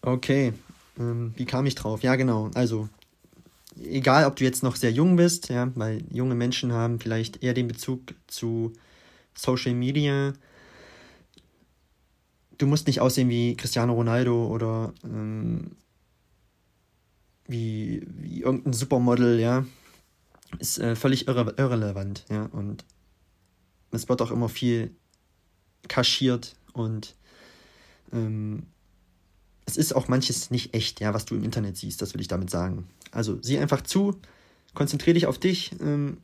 Okay, 0.00 0.52
ähm, 0.98 1.32
wie 1.36 1.44
kam 1.44 1.66
ich 1.66 1.74
drauf? 1.74 2.02
Ja, 2.02 2.16
genau. 2.16 2.50
Also, 2.54 2.88
egal 3.80 4.26
ob 4.26 4.36
du 4.36 4.44
jetzt 4.44 4.62
noch 4.62 4.76
sehr 4.76 4.92
jung 4.92 5.16
bist, 5.16 5.48
ja, 5.48 5.70
weil 5.74 6.02
junge 6.10 6.34
Menschen 6.34 6.72
haben 6.72 6.98
vielleicht 6.98 7.42
eher 7.42 7.54
den 7.54 7.68
Bezug 7.68 8.14
zu 8.26 8.72
Social 9.34 9.74
Media. 9.74 10.32
Du 12.58 12.66
musst 12.66 12.86
nicht 12.86 13.00
aussehen 13.00 13.28
wie 13.28 13.56
Cristiano 13.56 13.92
Ronaldo 13.92 14.46
oder 14.46 14.92
ähm, 15.04 15.72
wie, 17.46 18.06
wie 18.06 18.42
irgendein 18.42 18.72
Supermodel, 18.72 19.40
ja, 19.40 19.64
ist 20.58 20.78
äh, 20.78 20.96
völlig 20.96 21.28
irre 21.28 21.54
irrelevant, 21.56 22.24
ja, 22.30 22.46
und 22.46 22.84
es 23.90 24.08
wird 24.08 24.22
auch 24.22 24.30
immer 24.30 24.48
viel 24.48 24.94
kaschiert 25.88 26.54
und 26.72 27.14
ähm, 28.12 28.66
es 29.66 29.76
ist 29.76 29.94
auch 29.94 30.08
manches 30.08 30.50
nicht 30.50 30.74
echt, 30.74 31.00
ja, 31.00 31.14
was 31.14 31.24
du 31.24 31.34
im 31.34 31.44
Internet 31.44 31.76
siehst, 31.76 32.02
das 32.02 32.14
will 32.14 32.20
ich 32.20 32.28
damit 32.28 32.50
sagen. 32.50 32.88
Also 33.10 33.40
sieh 33.42 33.58
einfach 33.58 33.82
zu, 33.82 34.18
konzentriere 34.74 35.14
dich 35.14 35.26
auf 35.26 35.38
dich, 35.38 35.72
ähm, 35.80 36.18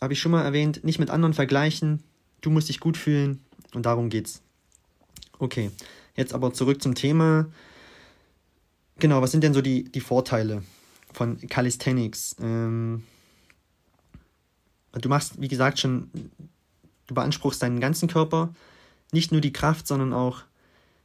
habe 0.00 0.12
ich 0.12 0.20
schon 0.20 0.32
mal 0.32 0.42
erwähnt, 0.42 0.84
nicht 0.84 0.98
mit 0.98 1.10
anderen 1.10 1.34
vergleichen, 1.34 2.02
du 2.40 2.50
musst 2.50 2.68
dich 2.68 2.80
gut 2.80 2.96
fühlen 2.96 3.40
und 3.74 3.86
darum 3.86 4.10
geht's. 4.10 4.42
Okay, 5.38 5.70
jetzt 6.16 6.34
aber 6.34 6.52
zurück 6.52 6.82
zum 6.82 6.94
Thema. 6.94 7.46
Genau, 8.98 9.20
was 9.20 9.32
sind 9.32 9.42
denn 9.42 9.54
so 9.54 9.60
die, 9.60 9.84
die 9.84 10.00
Vorteile 10.00 10.62
von 11.12 11.38
Calisthenics? 11.48 12.36
Ähm, 12.40 13.02
du 15.02 15.08
machst, 15.08 15.40
wie 15.40 15.48
gesagt, 15.48 15.78
schon, 15.78 16.10
du 17.06 17.14
beanspruchst 17.14 17.62
deinen 17.62 17.80
ganzen 17.80 18.08
Körper, 18.08 18.54
nicht 19.12 19.32
nur 19.32 19.40
die 19.40 19.52
Kraft, 19.52 19.86
sondern 19.86 20.12
auch 20.12 20.42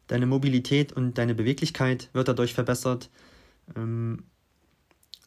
deine 0.08 0.26
Mobilität 0.26 0.92
und 0.94 1.18
deine 1.18 1.36
Beweglichkeit 1.36 2.10
wird 2.14 2.28
dadurch 2.28 2.54
verbessert. 2.54 3.10
Ähm, 3.76 4.24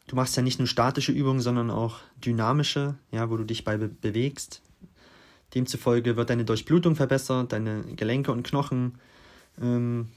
du 0.07 0.15
machst 0.15 0.35
ja 0.35 0.43
nicht 0.43 0.59
nur 0.59 0.67
statische 0.67 1.11
Übungen, 1.11 1.39
sondern 1.39 1.71
auch 1.71 1.99
dynamische, 2.23 2.95
ja, 3.11 3.29
wo 3.29 3.37
du 3.37 3.43
dich 3.43 3.63
bei 3.63 3.77
be 3.77 3.87
bewegst. 3.89 4.61
Demzufolge 5.55 6.15
wird 6.15 6.29
deine 6.29 6.45
Durchblutung 6.45 6.95
verbessert, 6.95 7.51
deine 7.51 7.83
Gelenke 7.95 8.31
und 8.31 8.43
Knochen 8.43 8.95
ähm, 9.61 10.09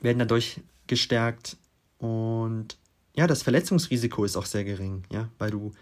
werden 0.00 0.18
dadurch 0.18 0.60
gestärkt 0.86 1.56
und 1.98 2.76
ja, 3.16 3.26
das 3.26 3.42
Verletzungsrisiko 3.42 4.24
ist 4.24 4.36
auch 4.36 4.44
sehr 4.44 4.64
gering, 4.64 5.04
ja, 5.10 5.28
weil 5.38 5.50
du 5.50 5.72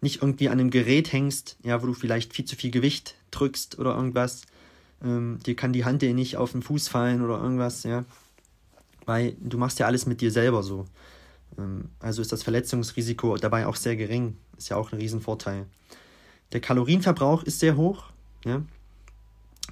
nicht 0.00 0.22
irgendwie 0.22 0.48
an 0.48 0.60
einem 0.60 0.70
Gerät 0.70 1.12
hängst, 1.12 1.56
ja, 1.62 1.82
wo 1.82 1.86
du 1.86 1.94
vielleicht 1.94 2.32
viel 2.32 2.44
zu 2.44 2.56
viel 2.56 2.70
Gewicht 2.70 3.14
drückst 3.30 3.78
oder 3.78 3.94
irgendwas. 3.94 4.42
Ähm, 5.02 5.38
dir 5.44 5.56
kann 5.56 5.72
die 5.72 5.84
Hand 5.84 6.02
dir 6.02 6.14
nicht 6.14 6.36
auf 6.36 6.52
den 6.52 6.62
Fuß 6.62 6.88
fallen 6.88 7.22
oder 7.22 7.40
irgendwas, 7.40 7.82
ja. 7.82 8.04
Weil 9.04 9.36
du 9.40 9.58
machst 9.58 9.78
ja 9.78 9.86
alles 9.86 10.06
mit 10.06 10.20
dir 10.20 10.30
selber 10.30 10.62
so. 10.62 10.86
Ähm, 11.58 11.90
also 12.00 12.22
ist 12.22 12.32
das 12.32 12.42
Verletzungsrisiko 12.42 13.36
dabei 13.36 13.66
auch 13.66 13.76
sehr 13.76 13.96
gering. 13.96 14.36
Ist 14.56 14.68
ja 14.68 14.76
auch 14.76 14.92
ein 14.92 14.98
Riesenvorteil. 14.98 15.66
Der 16.52 16.60
Kalorienverbrauch 16.60 17.42
ist 17.42 17.58
sehr 17.58 17.76
hoch, 17.76 18.04
ja. 18.44 18.62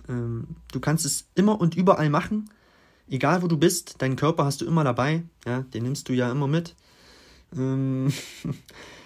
Ähm, 0.08 0.56
du 0.72 0.80
kannst 0.80 1.04
es 1.04 1.26
immer 1.34 1.60
und 1.60 1.76
überall 1.76 2.10
machen. 2.10 2.50
Egal 3.08 3.42
wo 3.42 3.48
du 3.48 3.56
bist, 3.56 4.00
deinen 4.02 4.16
Körper 4.16 4.44
hast 4.44 4.60
du 4.60 4.66
immer 4.66 4.82
dabei, 4.82 5.22
ja, 5.46 5.60
den 5.60 5.84
nimmst 5.84 6.08
du 6.08 6.12
ja 6.12 6.30
immer 6.30 6.46
mit. 6.48 6.74
Ähm, 7.56 8.12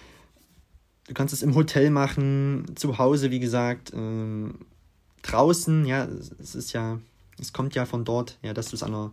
du 1.09 1.15
kannst 1.15 1.33
es 1.33 1.41
im 1.41 1.55
Hotel 1.55 1.89
machen, 1.89 2.71
zu 2.75 2.99
Hause, 2.99 3.31
wie 3.31 3.39
gesagt, 3.39 3.91
ähm, 3.95 4.59
draußen, 5.23 5.85
ja, 5.85 6.07
es 6.39 6.53
ist 6.53 6.71
ja, 6.71 6.99
es 7.39 7.51
kommt 7.51 7.73
ja 7.73 7.87
von 7.87 8.05
dort, 8.05 8.37
ja, 8.43 8.53
dass 8.53 8.69
du 8.69 8.75
es 8.75 8.83
an 8.83 8.93
einer 8.93 9.11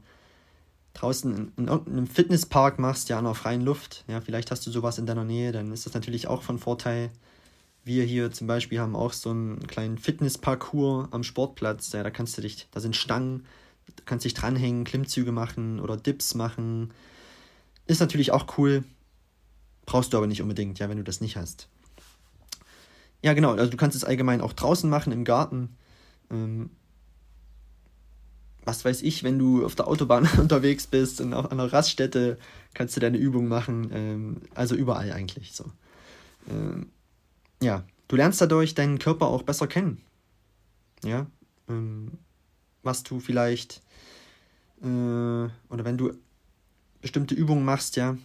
draußen 0.92 1.34
in, 1.34 1.52
in 1.56 1.68
irgendeinem 1.68 2.06
Fitnesspark 2.06 2.78
machst, 2.78 3.08
ja, 3.08 3.18
an 3.18 3.24
der 3.24 3.34
freien 3.34 3.62
Luft, 3.62 4.04
ja, 4.08 4.20
vielleicht 4.20 4.50
hast 4.50 4.66
du 4.66 4.70
sowas 4.70 4.98
in 4.98 5.06
deiner 5.06 5.24
Nähe, 5.24 5.52
dann 5.52 5.72
ist 5.72 5.86
das 5.86 5.94
natürlich 5.94 6.28
auch 6.28 6.42
von 6.42 6.58
Vorteil. 6.58 7.10
Wir 7.82 8.04
hier 8.04 8.30
zum 8.30 8.46
Beispiel 8.46 8.78
haben 8.78 8.94
auch 8.94 9.14
so 9.14 9.30
einen 9.30 9.66
kleinen 9.66 9.96
Fitnessparcours 9.96 11.08
am 11.12 11.22
Sportplatz, 11.22 11.92
ja, 11.92 12.02
da 12.02 12.10
kannst 12.10 12.36
du 12.36 12.42
dich, 12.42 12.68
da 12.72 12.80
sind 12.80 12.94
Stangen, 12.94 13.46
du 13.86 14.02
kannst 14.04 14.26
dich 14.26 14.34
dranhängen, 14.34 14.84
Klimmzüge 14.84 15.32
machen 15.32 15.80
oder 15.80 15.96
Dips 15.96 16.34
machen. 16.34 16.92
Ist 17.86 18.00
natürlich 18.00 18.32
auch 18.32 18.58
cool, 18.58 18.84
brauchst 19.86 20.12
du 20.12 20.18
aber 20.18 20.26
nicht 20.26 20.42
unbedingt, 20.42 20.78
ja, 20.78 20.90
wenn 20.90 20.98
du 20.98 21.04
das 21.04 21.22
nicht 21.22 21.36
hast. 21.36 21.68
Ja, 23.26 23.32
genau, 23.32 23.54
also 23.54 23.68
du 23.68 23.76
kannst 23.76 23.96
es 23.96 24.04
allgemein 24.04 24.40
auch 24.40 24.52
draußen 24.52 24.88
machen, 24.88 25.12
im 25.12 25.24
Garten. 25.24 25.70
Ähm, 26.30 26.70
was 28.64 28.84
weiß 28.84 29.02
ich, 29.02 29.24
wenn 29.24 29.36
du 29.36 29.66
auf 29.66 29.74
der 29.74 29.88
Autobahn 29.88 30.28
unterwegs 30.38 30.86
bist 30.86 31.20
und 31.20 31.34
auch 31.34 31.46
an 31.46 31.58
einer 31.58 31.72
Raststätte 31.72 32.38
kannst 32.72 32.94
du 32.94 33.00
deine 33.00 33.18
Übung 33.18 33.48
machen. 33.48 33.90
Ähm, 33.92 34.42
also 34.54 34.76
überall 34.76 35.10
eigentlich 35.10 35.54
so. 35.54 35.64
Ähm, 36.48 36.88
ja, 37.60 37.82
du 38.06 38.14
lernst 38.14 38.40
dadurch 38.40 38.76
deinen 38.76 39.00
Körper 39.00 39.26
auch 39.26 39.42
besser 39.42 39.66
kennen. 39.66 40.00
Ja, 41.02 41.26
ähm, 41.68 42.12
was 42.84 43.02
du 43.02 43.18
vielleicht 43.18 43.82
äh, 44.82 44.86
oder 44.86 45.84
wenn 45.84 45.98
du 45.98 46.12
bestimmte 47.02 47.34
Übungen 47.34 47.64
machst, 47.64 47.96
ja, 47.96 48.16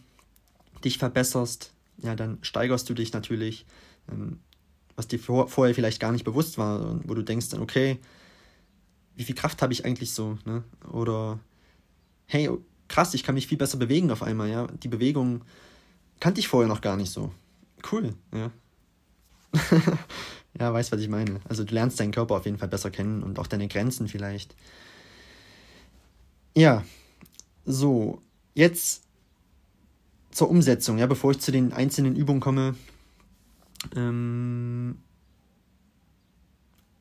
dich 0.86 1.00
verbesserst, 1.00 1.74
ja, 1.98 2.16
dann 2.16 2.38
steigerst 2.44 2.88
du 2.88 2.94
dich 2.94 3.14
natürlich. 3.14 3.66
Ähm, 4.08 4.38
was 4.96 5.08
dir 5.08 5.20
vor, 5.20 5.48
vorher 5.48 5.76
vielleicht 5.76 6.00
gar 6.00 6.12
nicht 6.12 6.24
bewusst 6.24 6.58
war 6.58 7.00
wo 7.06 7.14
du 7.14 7.22
denkst 7.22 7.50
dann, 7.50 7.62
okay, 7.62 8.00
wie 9.16 9.24
viel 9.24 9.36
Kraft 9.36 9.62
habe 9.62 9.74
ich 9.74 9.86
eigentlich 9.86 10.14
so, 10.14 10.38
ne? 10.46 10.64
Oder 10.92 11.40
hey, 12.26 12.50
krass, 12.88 13.14
ich 13.14 13.24
kann 13.24 13.36
mich 13.36 13.48
viel 13.48 13.58
besser 13.58 13.78
bewegen 13.78 14.12
auf 14.12 14.24
einmal, 14.24 14.50
ja. 14.50 14.68
Die 14.68 14.88
Bewegung 14.88 15.42
kannte 16.20 16.40
ich 16.40 16.48
vorher 16.48 16.68
noch 16.68 16.82
gar 16.82 16.98
nicht 16.98 17.12
so. 17.12 17.32
Cool, 17.92 18.14
ja. 18.34 18.52
ja, 20.60 20.74
weißt, 20.74 20.92
was 20.92 21.02
ich 21.02 21.10
meine. 21.10 21.42
Also 21.48 21.64
du 21.64 21.74
lernst 21.74 22.00
deinen 22.00 22.12
Körper 22.12 22.36
auf 22.36 22.46
jeden 22.46 22.58
Fall 22.58 22.70
besser 22.70 22.90
kennen 22.90 23.24
und 23.24 23.38
auch 23.40 23.48
deine 23.48 23.68
Grenzen 23.68 24.08
vielleicht. 24.08 24.56
Ja, 26.56 26.84
so, 27.66 28.22
jetzt 28.54 29.04
zur 30.32 30.50
Umsetzung, 30.50 30.98
ja, 30.98 31.08
bevor 31.08 31.32
ich 31.32 31.40
zu 31.40 31.52
den 31.52 31.74
einzelnen 31.74 32.16
Übungen 32.16 32.40
komme, 32.40 32.76
ähm, 33.96 34.98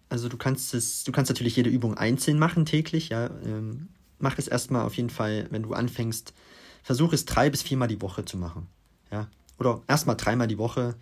also 0.08 0.28
du 0.28 0.36
kannst 0.36 0.74
es, 0.74 1.04
du 1.04 1.12
kannst 1.12 1.30
natürlich 1.30 1.56
jede 1.56 1.70
Übung 1.70 1.96
einzeln 1.96 2.38
machen 2.38 2.66
täglich, 2.66 3.10
ja. 3.10 3.30
Ähm, 3.44 3.88
mach 4.18 4.38
es 4.38 4.48
erstmal 4.48 4.84
auf 4.84 4.94
jeden 4.94 5.10
Fall, 5.10 5.46
wenn 5.50 5.62
du 5.62 5.72
anfängst, 5.72 6.34
versuch 6.82 7.12
es 7.12 7.24
drei 7.24 7.50
bis 7.50 7.62
viermal 7.62 7.88
die 7.88 8.02
Woche 8.02 8.24
zu 8.24 8.36
machen. 8.36 8.66
Ja. 9.10 9.28
Oder 9.58 9.82
erstmal 9.88 10.16
dreimal 10.16 10.48
die 10.48 10.58
Woche. 10.58 10.96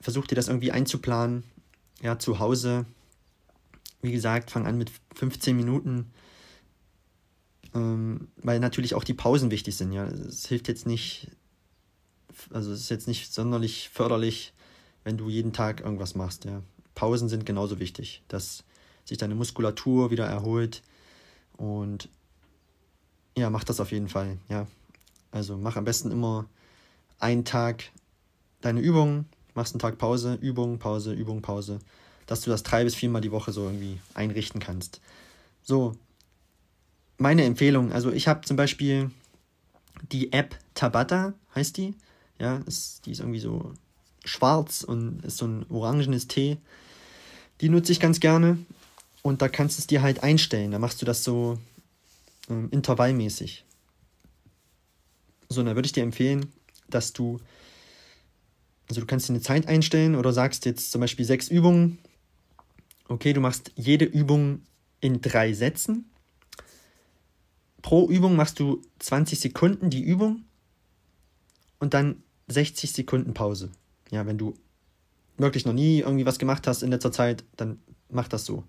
Versuch 0.00 0.26
dir 0.26 0.36
das 0.36 0.48
irgendwie 0.48 0.72
einzuplanen. 0.72 1.44
Ja, 2.00 2.18
zu 2.18 2.38
Hause. 2.38 2.86
Wie 4.02 4.12
gesagt, 4.12 4.50
fang 4.50 4.66
an 4.66 4.78
mit 4.78 4.90
15 5.14 5.56
Minuten. 5.56 6.12
Ähm, 7.74 8.28
weil 8.36 8.60
natürlich 8.60 8.94
auch 8.94 9.04
die 9.04 9.14
Pausen 9.14 9.50
wichtig 9.50 9.76
sind, 9.76 9.92
ja. 9.92 10.06
Es 10.06 10.46
hilft 10.46 10.68
jetzt 10.68 10.86
nicht, 10.86 11.30
also 12.50 12.72
es 12.72 12.80
ist 12.80 12.90
jetzt 12.90 13.08
nicht 13.08 13.32
sonderlich 13.32 13.90
förderlich, 13.92 14.52
wenn 15.04 15.16
du 15.16 15.28
jeden 15.28 15.52
Tag 15.52 15.80
irgendwas 15.80 16.14
machst, 16.14 16.44
ja. 16.44 16.62
Pausen 16.94 17.28
sind 17.28 17.44
genauso 17.44 17.78
wichtig, 17.78 18.22
dass 18.28 18.64
sich 19.04 19.18
deine 19.18 19.34
Muskulatur 19.34 20.10
wieder 20.10 20.26
erholt 20.26 20.82
und 21.56 22.08
ja, 23.36 23.50
mach 23.50 23.64
das 23.64 23.80
auf 23.80 23.92
jeden 23.92 24.08
Fall, 24.08 24.38
ja. 24.48 24.66
Also 25.30 25.56
mach 25.56 25.76
am 25.76 25.84
besten 25.84 26.10
immer 26.10 26.46
einen 27.18 27.44
Tag 27.44 27.84
deine 28.60 28.80
Übungen, 28.80 29.26
machst 29.54 29.74
einen 29.74 29.80
Tag 29.80 29.98
Pause, 29.98 30.38
Übung, 30.40 30.78
Pause, 30.78 31.12
Übung, 31.12 31.42
Pause, 31.42 31.78
dass 32.26 32.40
du 32.40 32.50
das 32.50 32.62
drei 32.62 32.84
bis 32.84 32.94
viermal 32.94 33.20
die 33.20 33.32
Woche 33.32 33.52
so 33.52 33.64
irgendwie 33.64 34.00
einrichten 34.14 34.60
kannst. 34.60 35.00
So, 35.62 35.94
meine 37.18 37.44
Empfehlung, 37.44 37.92
also 37.92 38.10
ich 38.10 38.28
habe 38.28 38.42
zum 38.42 38.56
Beispiel 38.56 39.10
die 40.12 40.32
App 40.32 40.58
Tabata, 40.74 41.34
heißt 41.54 41.76
die. 41.76 41.94
Ja, 42.38 42.58
ist, 42.66 43.06
die 43.06 43.12
ist 43.12 43.20
irgendwie 43.20 43.40
so 43.40 43.72
schwarz 44.24 44.82
und 44.82 45.24
ist 45.24 45.38
so 45.38 45.46
ein 45.46 45.66
orangenes 45.70 46.28
Tee. 46.28 46.58
Die 47.60 47.68
nutze 47.68 47.92
ich 47.92 48.00
ganz 48.00 48.20
gerne. 48.20 48.58
Und 49.22 49.42
da 49.42 49.48
kannst 49.48 49.78
du 49.78 49.80
es 49.80 49.86
dir 49.86 50.02
halt 50.02 50.22
einstellen. 50.22 50.70
Da 50.70 50.78
machst 50.78 51.00
du 51.00 51.06
das 51.06 51.24
so 51.24 51.58
ähm, 52.48 52.68
intervallmäßig. 52.70 53.64
So, 55.48 55.62
dann 55.62 55.74
würde 55.74 55.86
ich 55.86 55.92
dir 55.92 56.02
empfehlen, 56.02 56.52
dass 56.88 57.12
du, 57.12 57.40
also 58.88 59.00
du 59.00 59.06
kannst 59.06 59.28
dir 59.28 59.32
eine 59.32 59.42
Zeit 59.42 59.68
einstellen 59.68 60.14
oder 60.14 60.32
sagst 60.32 60.64
jetzt 60.66 60.92
zum 60.92 61.00
Beispiel 61.00 61.24
sechs 61.24 61.48
Übungen. 61.48 61.98
Okay, 63.08 63.32
du 63.32 63.40
machst 63.40 63.72
jede 63.76 64.04
Übung 64.04 64.62
in 65.00 65.20
drei 65.20 65.52
Sätzen. 65.52 66.10
Pro 67.82 68.08
Übung 68.08 68.34
machst 68.34 68.58
du 68.58 68.82
20 68.98 69.38
Sekunden 69.38 69.90
die 69.90 70.02
Übung 70.02 70.44
und 71.78 71.94
dann 71.94 72.22
60 72.48 72.92
Sekunden 72.92 73.34
Pause. 73.34 73.70
Ja, 74.10 74.26
wenn 74.26 74.38
du 74.38 74.54
wirklich 75.36 75.66
noch 75.66 75.72
nie 75.72 76.00
irgendwie 76.00 76.26
was 76.26 76.38
gemacht 76.38 76.66
hast 76.66 76.82
in 76.82 76.90
letzter 76.90 77.12
Zeit, 77.12 77.44
dann 77.56 77.78
mach 78.08 78.28
das 78.28 78.44
so. 78.44 78.64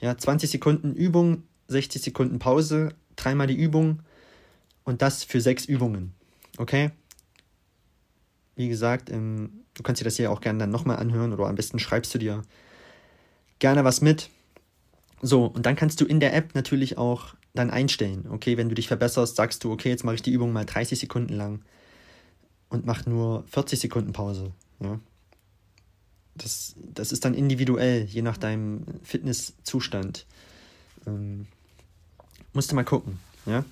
Ja, 0.00 0.16
20 0.16 0.50
Sekunden 0.50 0.94
Übung, 0.94 1.44
60 1.68 2.02
Sekunden 2.02 2.38
Pause, 2.38 2.94
dreimal 3.16 3.46
die 3.46 3.56
Übung 3.56 4.00
und 4.84 5.02
das 5.02 5.24
für 5.24 5.40
sechs 5.40 5.64
Übungen. 5.64 6.14
Okay? 6.58 6.90
Wie 8.56 8.68
gesagt, 8.68 9.10
ähm, 9.10 9.64
du 9.74 9.82
kannst 9.82 10.00
dir 10.00 10.04
das 10.04 10.16
hier 10.16 10.30
auch 10.30 10.40
gerne 10.40 10.58
dann 10.60 10.70
nochmal 10.70 10.98
anhören 10.98 11.32
oder 11.32 11.46
am 11.46 11.54
besten 11.54 11.78
schreibst 11.78 12.14
du 12.14 12.18
dir 12.18 12.42
gerne 13.58 13.84
was 13.84 14.00
mit. 14.00 14.30
So, 15.22 15.46
und 15.46 15.64
dann 15.64 15.76
kannst 15.76 16.00
du 16.00 16.04
in 16.04 16.20
der 16.20 16.34
App 16.34 16.54
natürlich 16.54 16.98
auch 16.98 17.34
dann 17.54 17.70
einstellen. 17.70 18.26
Okay, 18.30 18.56
wenn 18.56 18.68
du 18.68 18.74
dich 18.74 18.88
verbesserst, 18.88 19.36
sagst 19.36 19.64
du, 19.64 19.72
okay, 19.72 19.88
jetzt 19.88 20.04
mache 20.04 20.16
ich 20.16 20.22
die 20.22 20.32
Übung 20.32 20.52
mal 20.52 20.66
30 20.66 20.98
Sekunden 20.98 21.32
lang 21.32 21.62
und 22.74 22.86
mache 22.86 23.08
nur 23.08 23.44
40 23.46 23.78
Sekunden 23.80 24.12
Pause. 24.12 24.52
Ja? 24.80 24.98
Das, 26.34 26.74
das 26.76 27.12
ist 27.12 27.24
dann 27.24 27.34
individuell, 27.34 28.04
je 28.04 28.22
nach 28.22 28.36
deinem 28.36 28.84
Fitnesszustand. 29.02 30.26
Ähm, 31.06 31.46
musst 32.52 32.70
du 32.70 32.74
mal 32.74 32.84
gucken. 32.84 33.20
Ja? 33.46 33.64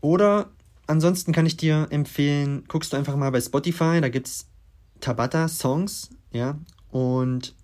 Oder 0.00 0.50
ansonsten 0.86 1.32
kann 1.32 1.46
ich 1.46 1.56
dir 1.56 1.86
empfehlen, 1.90 2.64
guckst 2.66 2.92
du 2.92 2.96
einfach 2.96 3.16
mal 3.16 3.30
bei 3.30 3.40
Spotify, 3.40 4.00
da 4.00 4.08
gibt 4.08 4.26
es 4.26 4.46
Tabata 5.00 5.46
Songs, 5.48 6.10
ja, 6.32 6.58
und 6.90 7.54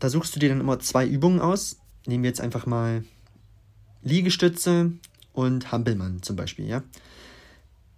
da 0.00 0.08
suchst 0.08 0.34
du 0.34 0.40
dir 0.40 0.48
dann 0.48 0.60
immer 0.60 0.80
zwei 0.80 1.06
Übungen 1.06 1.40
aus. 1.40 1.78
Nehmen 2.06 2.24
wir 2.24 2.30
jetzt 2.30 2.40
einfach 2.40 2.66
mal 2.66 3.04
Liegestütze 4.02 4.92
und 5.32 5.70
Hampelmann 5.70 6.22
zum 6.22 6.34
Beispiel, 6.34 6.66
ja. 6.66 6.82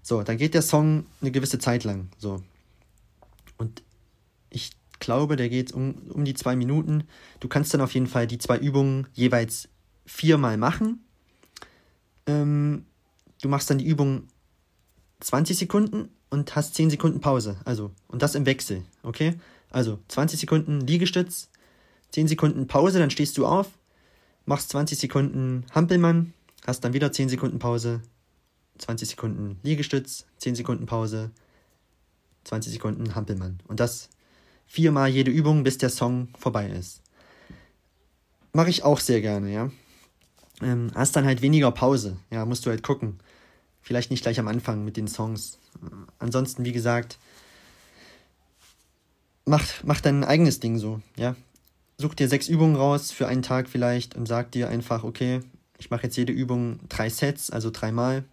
So, 0.04 0.23
dann 0.23 0.37
geht 0.37 0.52
der 0.52 0.61
Song 0.61 1.06
eine 1.23 1.30
gewisse 1.30 1.58
Zeit 1.58 1.82
lang. 1.82 2.08
So. 2.18 2.42
Und 3.56 3.82
ich 4.50 4.73
glaube, 5.00 5.37
der 5.37 5.49
geht 5.49 5.73
um, 5.73 5.94
um 6.11 6.26
die 6.26 6.34
zwei 6.34 6.56
Minuten. 6.56 7.04
Du 7.40 7.49
kannst 7.49 7.73
dann 7.73 7.80
auf 7.80 7.94
jeden 7.94 8.06
Fall 8.06 8.26
die 8.26 8.37
zwei 8.37 8.58
Übungen 8.58 9.06
jeweils 9.14 9.70
viermal 10.04 10.58
machen. 10.58 11.02
Ähm, 12.26 12.84
du 13.40 13.49
machst 13.49 13.70
dann 13.70 13.78
die 13.78 13.87
Übung 13.87 14.28
20 15.20 15.56
Sekunden 15.56 16.11
und 16.28 16.54
hast 16.54 16.75
10 16.75 16.90
Sekunden 16.90 17.20
Pause. 17.23 17.56
Also, 17.64 17.90
und 18.06 18.20
das 18.20 18.34
im 18.34 18.44
Wechsel, 18.44 18.82
okay? 19.02 19.34
Also 19.70 20.00
20 20.08 20.38
Sekunden 20.38 20.82
Liegestütz, 20.82 21.49
10 22.11 22.28
Sekunden 22.28 22.66
Pause, 22.66 22.99
dann 22.99 23.11
stehst 23.11 23.38
du 23.38 23.46
auf, 23.46 23.70
machst 24.44 24.68
20 24.68 24.99
Sekunden 24.99 25.64
Hampelmann, 25.75 26.34
hast 26.66 26.84
dann 26.84 26.92
wieder 26.92 27.11
10 27.11 27.30
Sekunden 27.30 27.58
Pause 27.58 28.02
20 28.78 29.09
Sekunden 29.11 29.59
Liegestütz, 29.62 30.26
10 30.38 30.54
Sekunden 30.57 30.87
Pause, 30.87 31.31
20 32.45 32.73
Sekunden 32.73 33.14
Hampelmann. 33.14 33.61
Und 33.69 33.81
das 33.81 34.09
viermal 34.66 35.09
jede 35.09 35.31
Übung, 35.31 35.62
bis 35.64 35.78
der 35.78 35.90
Song 35.90 36.28
vorbei 36.38 36.69
ist. 36.69 37.02
Mache 38.52 38.71
ich 38.71 38.85
auch 38.85 39.00
sehr 39.00 39.21
gerne, 39.21 39.52
ja. 39.52 39.71
Ähm, 40.62 40.90
hast 40.95 41.16
dann 41.16 41.25
halt 41.25 41.43
weniger 41.43 41.73
Pause, 41.73 42.16
ja, 42.31 42.45
musst 42.45 42.64
du 42.66 42.71
halt 42.71 42.83
gucken. 42.83 43.19
Vielleicht 43.83 44.11
nicht 44.11 44.23
gleich 44.23 44.38
am 44.38 44.49
Anfang 44.49 44.85
mit 44.85 44.97
den 44.97 45.09
Songs. 45.09 45.59
Ansonsten, 46.19 46.64
wie 46.64 46.73
gesagt, 46.73 47.19
mach, 49.45 49.64
mach 49.83 50.00
dein 50.00 50.25
eigenes 50.25 50.61
Ding 50.61 50.78
so, 50.78 51.00
ja. 51.16 51.37
Such 51.99 52.14
dir 52.14 52.28
sechs 52.28 52.49
Übungen 52.49 52.76
raus 52.76 53.12
für 53.12 53.28
einen 53.28 53.43
Tag 53.43 53.69
vielleicht 53.69 54.16
und 54.16 54.26
sag 54.26 54.50
dir 54.52 54.69
einfach, 54.69 55.04
okay, 55.04 55.40
ich 55.78 55.90
mache 55.90 56.04
jetzt 56.04 56.16
jede 56.16 56.33
Übung 56.33 56.81
drei 56.88 57.09
Sets, 57.09 57.50
also 57.50 57.71
dreimal. 57.71 58.25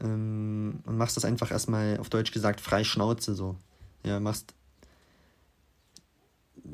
Ähm, 0.00 0.80
und 0.84 0.96
machst 0.96 1.16
das 1.16 1.24
einfach 1.24 1.50
erstmal 1.50 1.98
auf 1.98 2.08
Deutsch 2.08 2.32
gesagt 2.32 2.60
frei 2.60 2.84
Schnauze 2.84 3.34
so. 3.34 3.56
Ja, 4.04 4.20
machst 4.20 4.54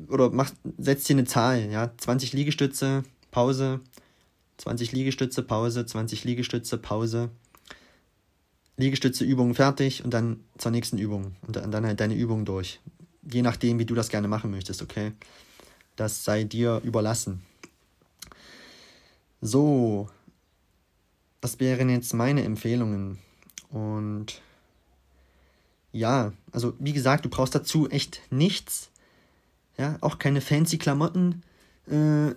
oder 0.07 0.29
mach, 0.29 0.51
setzt 0.77 1.07
dir 1.09 1.15
eine 1.15 1.25
Zahl, 1.25 1.69
ja, 1.69 1.91
20 1.97 2.33
Liegestütze, 2.33 3.03
Pause, 3.29 3.81
20 4.57 4.91
Liegestütze, 4.91 5.43
Pause, 5.43 5.85
20 5.85 6.23
Liegestütze, 6.23 6.77
Pause. 6.77 7.29
Liegestütze 8.77 9.25
Übung 9.25 9.53
fertig 9.53 10.03
und 10.03 10.11
dann 10.13 10.43
zur 10.57 10.71
nächsten 10.71 10.97
Übung 10.97 11.35
und 11.45 11.55
dann 11.55 11.85
halt 11.85 11.99
deine 11.99 12.15
Übung 12.15 12.45
durch. 12.45 12.79
Je 13.31 13.43
nachdem, 13.43 13.77
wie 13.79 13.85
du 13.85 13.93
das 13.93 14.09
gerne 14.09 14.27
machen 14.27 14.49
möchtest, 14.49 14.81
okay? 14.81 15.11
Das 15.95 16.23
sei 16.23 16.45
dir 16.45 16.81
überlassen. 16.83 17.43
So, 19.41 20.09
das 21.41 21.59
wären 21.59 21.89
jetzt 21.89 22.13
meine 22.13 22.43
Empfehlungen. 22.43 23.17
Und 23.69 24.41
ja, 25.91 26.33
also 26.51 26.73
wie 26.79 26.93
gesagt, 26.93 27.25
du 27.25 27.29
brauchst 27.29 27.55
dazu 27.55 27.89
echt 27.89 28.21
nichts. 28.29 28.89
Ja, 29.77 29.97
auch 30.01 30.19
keine 30.19 30.41
fancy 30.41 30.77
Klamotten. 30.77 31.43
Äh, 31.87 32.35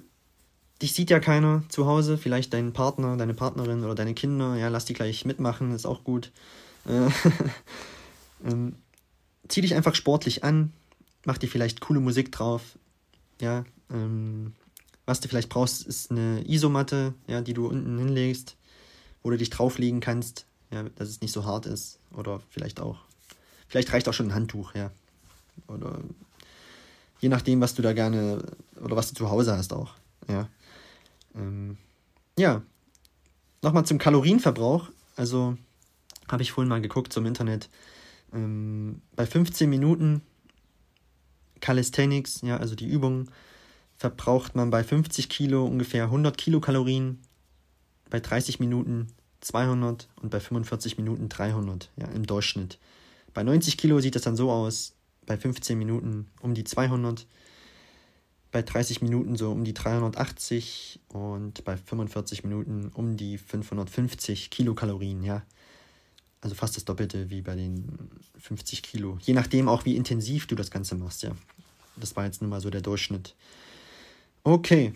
dich 0.81 0.95
sieht 0.95 1.11
ja 1.11 1.21
keiner 1.21 1.63
zu 1.69 1.87
Hause. 1.87 2.19
Vielleicht 2.19 2.53
dein 2.53 2.73
Partner, 2.73 3.17
deine 3.17 3.35
Partnerin 3.35 3.85
oder 3.85 3.95
deine 3.95 4.15
Kinder. 4.15 4.57
Ja, 4.57 4.69
lass 4.69 4.87
die 4.87 4.95
gleich 4.95 5.25
mitmachen, 5.25 5.73
ist 5.73 5.87
auch 5.87 6.05
gut. 6.05 6.33
Äh, 6.87 7.09
ähm, 8.51 8.77
zieh 9.49 9.61
dich 9.61 9.75
einfach 9.75 9.95
sportlich 9.95 10.43
an. 10.43 10.73
Mach 11.25 11.39
dir 11.39 11.49
vielleicht 11.49 11.81
coole 11.81 12.01
Musik 12.01 12.33
drauf. 12.33 12.79
Ja, 13.41 13.65
ähm, 13.91 14.55
was 15.07 15.21
du 15.21 15.29
vielleicht 15.29 15.49
brauchst, 15.49 15.87
ist 15.87 16.11
eine 16.11 16.43
Isomatte, 16.49 17.15
ja, 17.27 17.41
die 17.43 17.55
du 17.55 17.67
unten 17.67 17.99
hinlegst, 17.99 18.57
wo 19.25 19.31
du 19.31 19.39
dich 19.39 19.51
drauflegen 19.51 19.99
kannst, 19.99 20.47
ja, 20.71 20.85
dass 20.95 21.09
es 21.09 21.21
nicht 21.21 21.33
so 21.33 21.45
hart 21.45 21.67
ist. 21.67 21.99
Oder 22.15 22.41
vielleicht 22.51 22.79
auch. 22.79 22.99
Vielleicht 23.67 23.93
reicht 23.93 24.09
auch 24.09 24.13
schon 24.13 24.29
ein 24.29 24.35
Handtuch, 24.35 24.75
ja. 24.75 24.93
Oder 25.67 25.99
je 27.21 27.29
nachdem, 27.29 27.61
was 27.61 27.75
du 27.75 27.83
da 27.83 27.93
gerne 27.93 28.45
oder 28.81 28.95
was 28.95 29.09
du 29.09 29.15
zu 29.15 29.31
Hause 29.31 29.57
hast 29.57 29.73
auch. 29.73 29.95
Ja. 30.29 30.49
Ähm, 31.35 31.79
ja. 32.39 32.63
Nochmal 33.63 33.87
zum 33.87 33.99
Kalorienverbrauch. 33.99 34.91
Also 35.17 35.57
habe 36.29 36.43
ich 36.43 36.53
vorhin 36.53 36.69
mal 36.69 36.83
geguckt 36.83 37.13
zum 37.13 37.25
Internet. 37.25 37.71
Ähm, 38.33 39.01
bei 39.17 39.27
15 39.27 39.71
Minuten 39.71 40.21
Calisthenics, 41.61 42.43
ja, 42.43 42.59
also 42.59 42.75
die 42.75 42.87
Übung, 42.87 43.31
verbraucht 43.97 44.55
man 44.55 44.69
bei 44.69 44.85
50 44.85 45.31
Kilo 45.31 45.65
ungefähr 45.65 46.05
100 46.05 46.37
Kilokalorien, 46.37 47.21
bei 48.11 48.21
30 48.21 48.61
Minuten 48.61 49.09
200 49.41 50.09
und 50.23 50.31
bei 50.31 50.41
45 50.41 50.97
Minuten 50.97 51.29
300, 51.29 51.91
ja, 51.97 52.07
im 52.09 52.27
Durchschnitt. 52.27 52.79
Bei 53.35 53.43
90 53.43 53.77
Kilo 53.77 54.01
sieht 54.01 54.15
das 54.15 54.23
dann 54.23 54.37
so 54.37 54.51
aus, 54.51 54.95
bei 55.27 55.37
15 55.37 55.79
Minuten 55.79 56.29
um 56.41 56.55
die 56.55 56.65
200, 56.65 57.27
bei 58.53 58.63
30 58.63 59.03
Minuten 59.03 59.37
so 59.37 59.51
um 59.51 59.65
die 59.65 59.75
380 59.75 61.01
und 61.09 61.65
bei 61.65 61.77
45 61.77 62.45
Minuten 62.45 62.91
um 62.95 63.17
die 63.17 63.37
550 63.37 64.51
Kilokalorien, 64.51 65.23
ja. 65.23 65.43
Also 66.41 66.55
fast 66.55 66.77
das 66.77 66.85
Doppelte 66.85 67.31
wie 67.31 67.41
bei 67.41 67.57
den 67.57 68.11
50 68.39 68.83
Kilo. 68.83 69.19
Je 69.23 69.35
nachdem 69.35 69.69
auch, 69.69 69.85
wie 69.87 69.97
intensiv 69.97 70.47
du 70.47 70.55
das 70.55 70.71
Ganze 70.71 70.95
machst, 70.95 71.23
ja. 71.23 71.33
Das 71.97 72.17
war 72.17 72.27
jetzt 72.27 72.43
nur 72.43 72.51
mal 72.51 72.61
so 72.61 72.71
der 72.71 72.81
Durchschnitt. 72.81 73.35
Okay. 74.43 74.95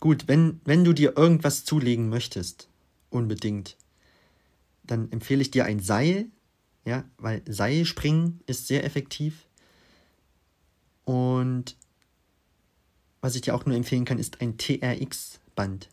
Gut, 0.00 0.28
wenn, 0.28 0.60
wenn 0.64 0.84
du 0.84 0.92
dir 0.92 1.16
irgendwas 1.16 1.64
zulegen 1.64 2.08
möchtest, 2.08 2.68
unbedingt, 3.10 3.76
dann 4.84 5.10
empfehle 5.10 5.42
ich 5.42 5.50
dir 5.50 5.64
ein 5.64 5.80
Seil, 5.80 6.26
ja, 6.84 7.04
weil 7.18 7.42
Seilspringen 7.46 8.40
ist 8.46 8.66
sehr 8.66 8.84
effektiv. 8.84 9.46
Und 11.04 11.76
was 13.20 13.34
ich 13.34 13.42
dir 13.42 13.54
auch 13.54 13.66
nur 13.66 13.76
empfehlen 13.76 14.04
kann, 14.04 14.18
ist 14.18 14.40
ein 14.40 14.56
TRX-Band. 14.56 15.88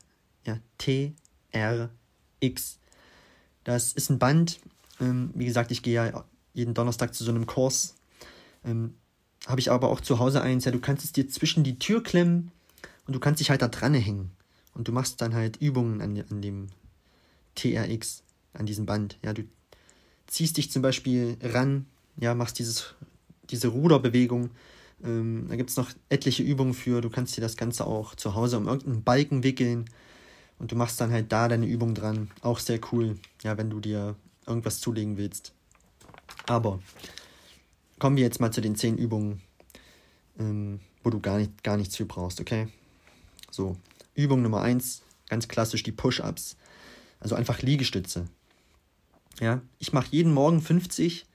Ja, 0.46 0.60
TRX. 0.78 2.80
Das 3.64 3.94
ist 3.94 4.10
ein 4.10 4.20
Band. 4.20 4.60
Ähm, 5.00 5.32
wie 5.34 5.46
gesagt, 5.46 5.72
ich 5.72 5.82
gehe 5.82 5.96
ja 5.96 6.26
jeden 6.54 6.74
Donnerstag 6.74 7.16
zu 7.16 7.24
so 7.24 7.32
einem 7.32 7.48
Kurs. 7.48 7.96
Ähm, 8.64 8.94
Habe 9.48 9.60
ich 9.60 9.72
aber 9.72 9.90
auch 9.90 10.02
zu 10.02 10.20
Hause 10.20 10.42
eins. 10.42 10.66
Ja, 10.66 10.72
du 10.72 10.80
kannst 10.80 11.04
es 11.04 11.12
dir 11.12 11.28
zwischen 11.28 11.64
die 11.64 11.80
Tür 11.80 12.04
klemmen 12.04 12.52
und 13.08 13.14
du 13.14 13.20
kannst 13.20 13.40
dich 13.40 13.50
halt 13.50 13.62
da 13.62 13.68
dran 13.68 13.94
hängen. 13.94 14.32
Und 14.74 14.88
du 14.88 14.92
machst 14.92 15.22
dann 15.22 15.34
halt 15.34 15.58
Übungen 15.58 16.02
an, 16.02 16.22
an 16.30 16.42
dem 16.42 16.68
TRX, 17.56 18.24
an 18.54 18.66
diesem 18.66 18.86
Band. 18.86 19.18
Ja, 19.24 19.34
du 19.34 19.44
ziehst 20.28 20.58
dich 20.58 20.72
zum 20.72 20.82
Beispiel 20.82 21.38
ran, 21.42 21.86
ja, 22.18 22.36
machst 22.36 22.60
dieses, 22.60 22.96
diese 23.50 23.70
Ruderbewegung. 23.70 24.50
Ähm, 25.04 25.46
da 25.50 25.56
gibt 25.56 25.70
es 25.70 25.78
noch 25.78 25.92
etliche 26.10 26.44
Übungen 26.44 26.74
für. 26.74 27.02
Du 27.02 27.10
kannst 27.10 27.38
dir 27.38 27.42
das 27.42 27.58
Ganze 27.58 27.86
auch 27.86 28.16
zu 28.16 28.36
Hause 28.36 28.58
um 28.58 28.68
irgendeinen 28.68 29.04
Balken 29.04 29.44
wickeln 29.44 29.86
und 30.60 30.72
du 30.72 30.76
machst 30.76 31.00
dann 31.00 31.12
halt 31.12 31.32
da 31.32 31.48
deine 31.48 31.66
Übung 31.66 31.96
dran. 31.96 32.30
Auch 32.42 32.60
sehr 32.60 32.80
cool, 32.92 33.18
ja, 33.44 33.58
wenn 33.58 33.70
du 33.70 33.80
dir 33.80 34.16
irgendwas 34.46 34.80
zulegen 34.80 35.18
willst. 35.18 35.54
Aber 36.48 36.80
kommen 38.00 38.18
wir 38.18 38.24
jetzt 38.24 38.40
mal 38.40 38.52
zu 38.52 38.62
den 38.62 38.76
zehn 38.76 38.98
Übungen, 38.98 39.42
ähm, 40.40 40.80
wo 41.04 41.10
du 41.10 41.20
gar, 41.20 41.38
nicht, 41.38 41.64
gar 41.64 41.78
nichts 41.78 41.96
für 41.96 42.06
brauchst, 42.06 42.40
okay? 42.40 42.68
So, 43.56 43.78
Übung 44.16 44.42
Nummer 44.42 44.64
eins, 44.64 45.02
ganz 45.30 45.48
klassisch 45.48 45.82
die 45.82 45.94
Push-Ups. 45.94 46.58
Also 47.22 47.36
einfach 47.36 47.62
Liegestütze. 47.62 48.26
Ja, 49.40 49.62
ich 49.80 49.94
mache 49.94 50.08
jeden 50.12 50.34
Morgen 50.34 50.62
50. 50.62 51.26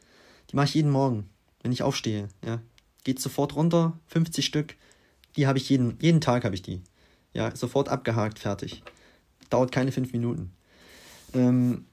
Die 0.51 0.57
mache 0.57 0.67
ich 0.67 0.75
jeden 0.75 0.91
Morgen, 0.91 1.31
wenn 1.63 1.73
ich 1.73 1.83
aufstehe. 1.83 2.29
Ja, 2.45 2.61
geht 3.05 3.23
sofort 3.23 3.57
runter, 3.57 3.99
50 4.09 4.45
Stück. 4.45 4.77
Die 5.37 5.47
habe 5.47 5.57
ich 5.57 5.71
jeden, 5.71 5.97
jeden 5.99 6.21
Tag 6.21 6.45
habe 6.45 6.55
ich 6.55 6.61
die. 6.61 6.83
Ja, 7.33 7.57
sofort 7.57 7.89
abgehakt, 7.89 8.39
fertig. 8.39 8.83
Dauert 9.49 9.73
keine 9.73 9.91
fünf 9.91 10.13
Minuten. 10.13 10.53
Ähm, 11.33 11.87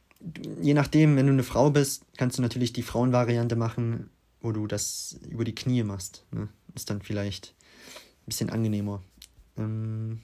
je 0.61 0.73
nachdem, 0.73 1.15
wenn 1.15 1.27
du 1.27 1.31
eine 1.31 1.43
Frau 1.43 1.69
bist, 1.69 2.03
kannst 2.17 2.37
du 2.37 2.41
natürlich 2.41 2.73
die 2.73 2.83
Frauenvariante 2.83 3.55
machen, 3.55 4.09
wo 4.41 4.51
du 4.51 4.67
das 4.67 5.21
über 5.29 5.45
die 5.45 5.55
Knie 5.55 5.83
machst. 5.83 6.25
Ne? 6.31 6.49
Ist 6.75 6.89
dann 6.89 7.01
vielleicht 7.01 7.53
ein 8.23 8.25
bisschen 8.25 8.49
angenehmer. 8.49 9.01
Ähm, 9.57 10.21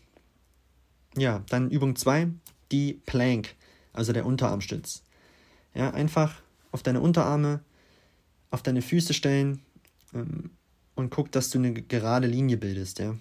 ja, 1.15 1.43
dann 1.49 1.69
Übung 1.69 1.95
2, 1.95 2.29
die 2.71 3.01
Plank, 3.05 3.55
also 3.91 4.13
der 4.13 4.25
Unterarmstütz. 4.25 5.03
Ja, 5.75 5.91
einfach 5.91 6.41
auf 6.71 6.83
deine 6.83 7.01
Unterarme, 7.01 7.61
auf 8.51 8.63
deine 8.63 8.81
Füße 8.81 9.13
stellen 9.13 9.61
ähm, 10.13 10.51
und 10.95 11.09
guck, 11.09 11.31
dass 11.31 11.49
du 11.49 11.59
eine 11.59 11.73
gerade 11.73 12.27
Linie 12.27 12.57
bildest, 12.57 12.99
ja. 12.99 13.15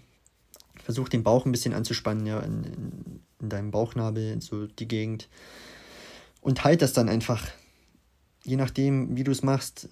Versuch 0.83 1.09
den 1.09 1.23
Bauch 1.23 1.47
ein 1.47 1.53
bisschen 1.53 1.75
anzuspannen, 1.75 2.27
ja, 2.27 2.41
in, 2.41 2.65
in, 2.65 3.21
in 3.41 3.49
deinem 3.49 3.71
Bauchnabel, 3.71 4.41
so 4.41 4.67
die 4.67 4.89
Gegend. 4.89 5.29
Und 6.41 6.65
halt 6.65 6.83
das 6.83 6.93
dann 6.93 7.09
einfach, 7.09 7.47
je 8.43 8.57
nachdem, 8.57 9.17
wie 9.17 9.23
du 9.23 9.31
es 9.31 9.43
machst, 9.43 9.89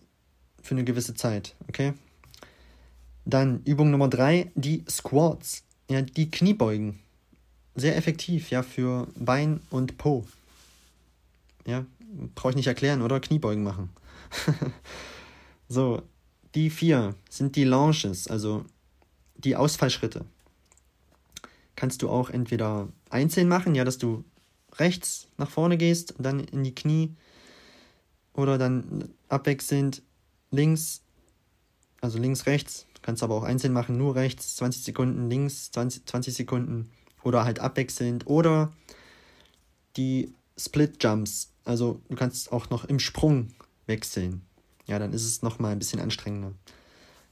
für 0.63 0.75
eine 0.75 0.85
gewisse 0.85 1.15
Zeit, 1.15 1.55
okay? 1.69 1.95
Dann 3.25 3.63
Übung 3.65 3.91
Nummer 3.91 4.09
drei, 4.09 4.51
die 4.55 4.85
Squats, 4.89 5.63
ja, 5.91 6.03
die 6.03 6.31
Kniebeugen. 6.31 7.01
Sehr 7.75 7.97
effektiv, 7.97 8.51
ja, 8.51 8.63
für 8.63 9.09
Bein 9.17 9.61
und 9.71 9.99
Po. 9.99 10.25
Ja, 11.67 11.85
brauche 12.35 12.51
ich 12.51 12.57
nicht 12.57 12.69
erklären, 12.69 13.03
oder? 13.03 13.21
Kniebeugen 13.21 13.65
machen. 13.65 13.91
so, 15.69 16.03
die 16.55 16.71
vier 16.71 17.17
sind 17.29 17.57
die 17.57 17.65
Launches, 17.65 18.29
also 18.29 18.65
die 19.37 19.57
Ausfallschritte. 19.57 20.25
Kannst 21.75 22.03
du 22.03 22.09
auch 22.09 22.31
entweder 22.31 22.89
einzeln 23.09 23.49
machen, 23.49 23.75
ja, 23.75 23.85
dass 23.85 23.99
du 23.99 24.25
rechts 24.75 25.27
nach 25.39 25.51
vorne 25.51 25.77
gehst 25.77 26.15
dann 26.19 26.41
in 26.41 26.63
die 26.63 26.75
Knie 26.75 27.17
oder 28.33 28.59
dann 28.59 29.09
abwechselnd 29.29 30.03
links, 30.53 31.03
also 32.01 32.19
links, 32.19 32.47
rechts. 32.47 32.87
Kannst 33.11 33.25
aber 33.25 33.35
auch 33.35 33.43
einzeln 33.43 33.73
machen, 33.73 33.99
nur 33.99 34.15
rechts, 34.15 34.55
20 34.55 34.85
Sekunden 34.85 35.29
links, 35.29 35.73
20, 35.73 36.07
20 36.07 36.33
Sekunden 36.33 36.93
oder 37.25 37.45
halt 37.45 37.59
abwechselnd 37.59 38.29
oder 38.29 38.71
die 39.97 40.33
Split 40.57 41.03
Jumps. 41.03 41.51
Also 41.65 42.01
du 42.09 42.15
kannst 42.15 42.53
auch 42.53 42.71
noch 42.71 42.85
im 42.85 43.01
Sprung 43.01 43.49
wechseln. 43.89 44.43
Ja, 44.87 45.01
dann 45.01 45.13
ist 45.13 45.25
es 45.25 45.43
nochmal 45.43 45.73
ein 45.73 45.81
bisschen 45.81 45.99
anstrengender, 45.99 46.53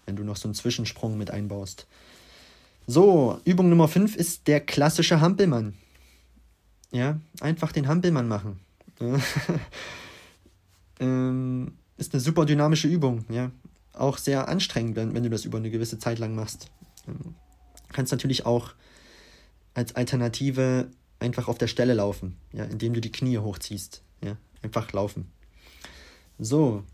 wenn 0.04 0.16
du 0.16 0.24
noch 0.24 0.34
so 0.34 0.48
einen 0.48 0.56
Zwischensprung 0.56 1.16
mit 1.16 1.30
einbaust. 1.30 1.86
So, 2.88 3.38
Übung 3.44 3.68
Nummer 3.68 3.86
5 3.86 4.16
ist 4.16 4.48
der 4.48 4.58
klassische 4.58 5.20
Hampelmann. 5.20 5.74
Ja, 6.90 7.20
einfach 7.38 7.70
den 7.70 7.86
Hampelmann 7.86 8.26
machen. 8.26 8.58
ähm, 10.98 11.70
ist 11.98 12.14
eine 12.14 12.20
super 12.20 12.46
dynamische 12.46 12.88
Übung, 12.88 13.24
ja. 13.28 13.52
Auch 13.98 14.18
sehr 14.18 14.48
anstrengend, 14.48 14.96
wenn, 14.96 15.14
wenn 15.14 15.22
du 15.22 15.30
das 15.30 15.44
über 15.44 15.58
eine 15.58 15.70
gewisse 15.70 15.98
Zeit 15.98 16.18
lang 16.18 16.34
machst. 16.34 16.70
Ähm, 17.06 17.34
kannst 17.92 18.12
natürlich 18.12 18.46
auch 18.46 18.74
als 19.74 19.94
Alternative 19.94 20.90
einfach 21.20 21.48
auf 21.48 21.58
der 21.58 21.66
Stelle 21.66 21.94
laufen, 21.94 22.36
ja, 22.52 22.64
indem 22.64 22.94
du 22.94 23.00
die 23.00 23.12
Knie 23.12 23.38
hochziehst. 23.38 24.02
Ja, 24.22 24.36
einfach 24.62 24.92
laufen. 24.92 25.30
So. 26.38 26.84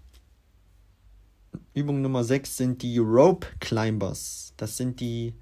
Übung 1.72 2.02
Nummer 2.02 2.24
6 2.24 2.56
sind 2.56 2.82
die 2.82 2.98
Rope 2.98 3.46
Climbers. 3.60 4.54
Das 4.56 4.76
sind 4.76 5.00
die. 5.00 5.34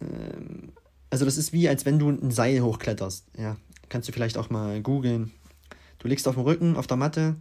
Ähm, 0.00 0.72
also, 1.10 1.24
das 1.24 1.36
ist 1.36 1.52
wie, 1.52 1.68
als 1.68 1.84
wenn 1.84 1.98
du 1.98 2.08
ein 2.08 2.30
Seil 2.30 2.60
hochkletterst. 2.60 3.26
Ja, 3.36 3.56
kannst 3.88 4.08
du 4.08 4.12
vielleicht 4.12 4.38
auch 4.38 4.50
mal 4.50 4.80
googeln. 4.80 5.32
Du 5.98 6.08
liegst 6.08 6.26
auf 6.26 6.34
dem 6.34 6.44
Rücken, 6.44 6.76
auf 6.76 6.86
der 6.86 6.96
Matte, 6.96 7.36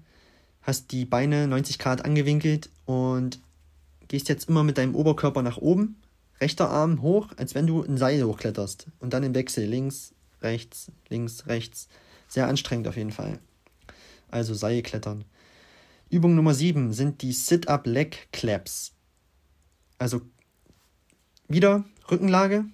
hast 0.61 0.91
die 0.91 1.05
Beine 1.05 1.47
90 1.47 1.79
Grad 1.79 2.05
angewinkelt 2.05 2.69
und 2.85 3.39
gehst 4.07 4.29
jetzt 4.29 4.49
immer 4.49 4.63
mit 4.63 4.77
deinem 4.77 4.95
Oberkörper 4.95 5.41
nach 5.41 5.57
oben, 5.57 6.01
rechter 6.39 6.69
Arm 6.69 7.01
hoch, 7.01 7.29
als 7.37 7.55
wenn 7.55 7.67
du 7.67 7.83
ein 7.83 7.97
Seil 7.97 8.23
hochkletterst. 8.23 8.87
Und 8.99 9.13
dann 9.13 9.23
im 9.23 9.35
Wechsel 9.35 9.65
links, 9.65 10.13
rechts, 10.41 10.91
links, 11.09 11.47
rechts. 11.47 11.87
Sehr 12.27 12.47
anstrengend 12.47 12.87
auf 12.87 12.97
jeden 12.97 13.11
Fall. 13.11 13.39
Also 14.29 14.53
Seil 14.53 14.81
klettern. 14.81 15.25
Übung 16.09 16.35
Nummer 16.35 16.53
7 16.53 16.93
sind 16.93 17.21
die 17.21 17.31
Sit-Up 17.31 17.87
Leg 17.87 18.27
Claps. 18.31 18.91
Also 19.97 20.21
wieder 21.47 21.85
Rückenlage, 22.09 22.65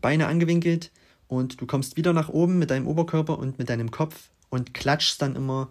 Beine 0.00 0.26
angewinkelt 0.26 0.92
und 1.26 1.60
du 1.60 1.66
kommst 1.66 1.96
wieder 1.96 2.12
nach 2.12 2.28
oben 2.28 2.58
mit 2.58 2.70
deinem 2.70 2.86
Oberkörper 2.86 3.38
und 3.38 3.58
mit 3.58 3.68
deinem 3.68 3.90
Kopf 3.90 4.30
und 4.50 4.74
klatschst 4.74 5.20
dann 5.20 5.34
immer 5.34 5.70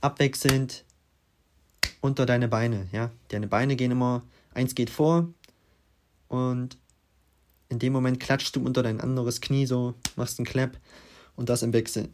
abwechselnd 0.00 0.84
unter 2.00 2.26
deine 2.26 2.48
Beine. 2.48 2.88
Ja? 2.92 3.10
Deine 3.28 3.46
Beine 3.46 3.76
gehen 3.76 3.90
immer, 3.90 4.22
eins 4.54 4.74
geht 4.74 4.90
vor 4.90 5.28
und 6.28 6.78
in 7.68 7.78
dem 7.78 7.92
Moment 7.92 8.20
klatschst 8.20 8.56
du 8.56 8.64
unter 8.64 8.82
dein 8.82 9.00
anderes 9.00 9.40
Knie 9.40 9.66
so, 9.66 9.94
machst 10.16 10.38
einen 10.38 10.46
Clap 10.46 10.78
und 11.36 11.48
das 11.48 11.62
im 11.62 11.72
Wechsel. 11.72 12.08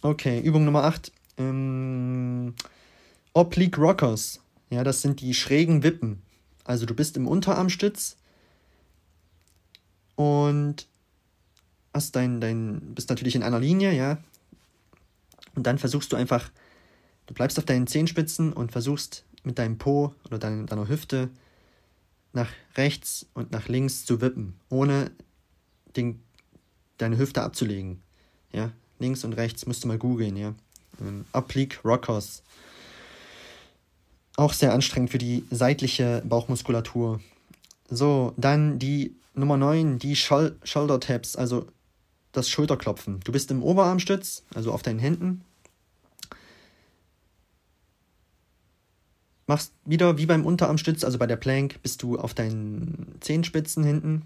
Okay, 0.00 0.40
Übung 0.40 0.64
Nummer 0.64 0.84
8. 0.84 1.12
Ähm, 1.38 2.54
Oblique 3.34 3.78
Rockers. 3.78 4.40
Ja, 4.70 4.82
das 4.82 5.02
sind 5.02 5.20
die 5.20 5.34
schrägen 5.34 5.82
Wippen. 5.82 6.22
Also 6.64 6.86
du 6.86 6.94
bist 6.94 7.16
im 7.16 7.28
Unterarmstütz 7.28 8.16
und 10.16 10.86
hast 11.92 12.16
dein, 12.16 12.40
dein, 12.40 12.94
bist 12.94 13.10
natürlich 13.10 13.34
in 13.34 13.42
einer 13.42 13.60
Linie, 13.60 13.92
ja. 13.92 14.18
Und 15.54 15.66
dann 15.66 15.78
versuchst 15.78 16.12
du 16.12 16.16
einfach, 16.16 16.50
du 17.26 17.34
bleibst 17.34 17.58
auf 17.58 17.64
deinen 17.64 17.86
Zehenspitzen 17.86 18.52
und 18.52 18.72
versuchst 18.72 19.24
mit 19.44 19.58
deinem 19.58 19.78
Po 19.78 20.14
oder 20.26 20.38
dein, 20.38 20.66
deiner 20.66 20.88
Hüfte 20.88 21.30
nach 22.32 22.50
rechts 22.76 23.26
und 23.34 23.52
nach 23.52 23.68
links 23.68 24.04
zu 24.04 24.20
wippen, 24.20 24.54
ohne 24.68 25.10
den, 25.96 26.22
deine 26.98 27.18
Hüfte 27.18 27.42
abzulegen. 27.42 28.02
Ja, 28.52 28.70
links 28.98 29.24
und 29.24 29.34
rechts 29.34 29.66
musst 29.66 29.84
du 29.84 29.88
mal 29.88 29.98
googeln, 29.98 30.36
ja. 30.36 30.54
Ähm, 31.00 31.24
Oblique 31.32 31.80
Rockers. 31.84 32.42
Auch 34.36 34.52
sehr 34.52 34.72
anstrengend 34.72 35.10
für 35.10 35.18
die 35.18 35.44
seitliche 35.50 36.22
Bauchmuskulatur. 36.26 37.20
So, 37.90 38.32
dann 38.36 38.78
die 38.78 39.14
Nummer 39.34 39.56
9, 39.56 39.98
die 39.98 40.16
Shol 40.16 40.56
Shoulder 40.64 41.00
Taps, 41.00 41.36
also 41.36 41.66
das 42.32 42.48
Schulterklopfen. 42.48 43.20
Du 43.20 43.32
bist 43.32 43.50
im 43.50 43.62
Oberarmstütz, 43.62 44.42
also 44.54 44.72
auf 44.72 44.82
deinen 44.82 44.98
Händen. 44.98 45.44
Machst 49.46 49.72
wieder 49.84 50.18
wie 50.18 50.26
beim 50.26 50.46
Unterarmstütz, 50.46 51.04
also 51.04 51.18
bei 51.18 51.26
der 51.26 51.36
Plank, 51.36 51.80
bist 51.82 52.02
du 52.02 52.18
auf 52.18 52.32
deinen 52.32 53.16
Zehenspitzen 53.20 53.84
hinten 53.84 54.22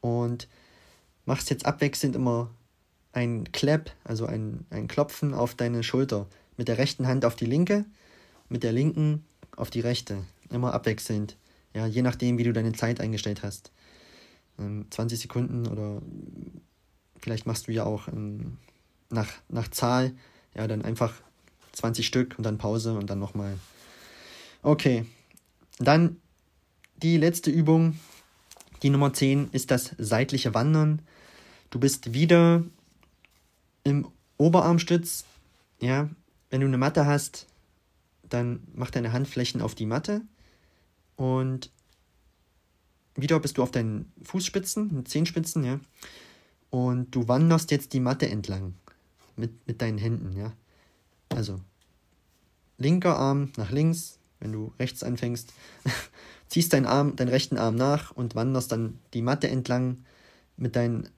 und 0.00 0.48
machst 1.24 1.50
jetzt 1.50 1.66
abwechselnd 1.66 2.14
immer 2.14 2.50
ein 3.12 3.50
Clap, 3.52 3.90
also 4.04 4.26
ein, 4.26 4.66
ein 4.70 4.86
Klopfen 4.86 5.34
auf 5.34 5.54
deine 5.54 5.82
Schulter. 5.82 6.26
Mit 6.56 6.68
der 6.68 6.78
rechten 6.78 7.06
Hand 7.06 7.24
auf 7.24 7.36
die 7.36 7.46
linke, 7.46 7.84
mit 8.48 8.62
der 8.62 8.72
linken 8.72 9.24
auf 9.56 9.70
die 9.70 9.80
rechte. 9.80 10.18
Immer 10.50 10.74
abwechselnd. 10.74 11.36
Ja, 11.74 11.86
je 11.86 12.02
nachdem, 12.02 12.38
wie 12.38 12.44
du 12.44 12.52
deine 12.52 12.72
Zeit 12.72 13.00
eingestellt 13.00 13.42
hast. 13.42 13.72
20 14.58 15.00
ähm, 15.00 15.08
Sekunden 15.08 15.66
oder 15.66 16.02
vielleicht 17.20 17.46
machst 17.46 17.68
du 17.68 17.72
ja 17.72 17.84
auch 17.84 18.08
ähm, 18.08 18.58
nach, 19.10 19.28
nach 19.48 19.68
Zahl, 19.68 20.12
ja, 20.54 20.66
dann 20.66 20.82
einfach 20.82 21.14
20 21.72 22.06
Stück 22.06 22.34
und 22.36 22.44
dann 22.44 22.58
Pause 22.58 22.94
und 22.94 23.08
dann 23.08 23.18
nochmal. 23.18 23.58
Okay, 24.62 25.06
dann 25.78 26.16
die 26.96 27.16
letzte 27.16 27.50
Übung, 27.50 27.98
die 28.82 28.90
Nummer 28.90 29.12
10, 29.12 29.48
ist 29.52 29.70
das 29.70 29.94
seitliche 29.98 30.54
Wandern. 30.54 31.02
Du 31.70 31.78
bist 31.78 32.12
wieder 32.12 32.64
im 33.84 34.08
Oberarmstütz, 34.36 35.24
ja, 35.80 36.10
wenn 36.50 36.60
du 36.60 36.66
eine 36.66 36.78
Matte 36.78 37.06
hast, 37.06 37.46
dann 38.28 38.62
mach 38.74 38.90
deine 38.90 39.12
Handflächen 39.12 39.62
auf 39.62 39.74
die 39.74 39.86
Matte 39.86 40.22
und 41.16 41.70
wieder 43.14 43.38
bist 43.40 43.58
du 43.58 43.62
auf 43.62 43.70
deinen 43.70 44.12
Fußspitzen, 44.22 45.04
Zehenspitzen, 45.06 45.64
ja, 45.64 45.80
und 46.70 47.14
du 47.14 47.28
wanderst 47.28 47.70
jetzt 47.70 47.92
die 47.92 48.00
Matte 48.00 48.28
entlang 48.28 48.74
mit, 49.36 49.66
mit 49.66 49.82
deinen 49.82 49.98
Händen, 49.98 50.36
ja. 50.36 50.52
Also 51.28 51.60
linker 52.78 53.16
Arm 53.16 53.52
nach 53.56 53.70
links, 53.70 54.18
wenn 54.40 54.52
du 54.52 54.72
rechts 54.78 55.02
anfängst, 55.02 55.52
ziehst 56.48 56.72
deinen 56.72 56.86
Arm, 56.86 57.16
deinen 57.16 57.28
rechten 57.28 57.58
Arm 57.58 57.76
nach 57.76 58.10
und 58.12 58.34
wanderst 58.34 58.72
dann 58.72 58.98
die 59.14 59.22
Matte 59.22 59.48
entlang 59.48 60.04
mit 60.56 60.76
deinen 60.76 61.08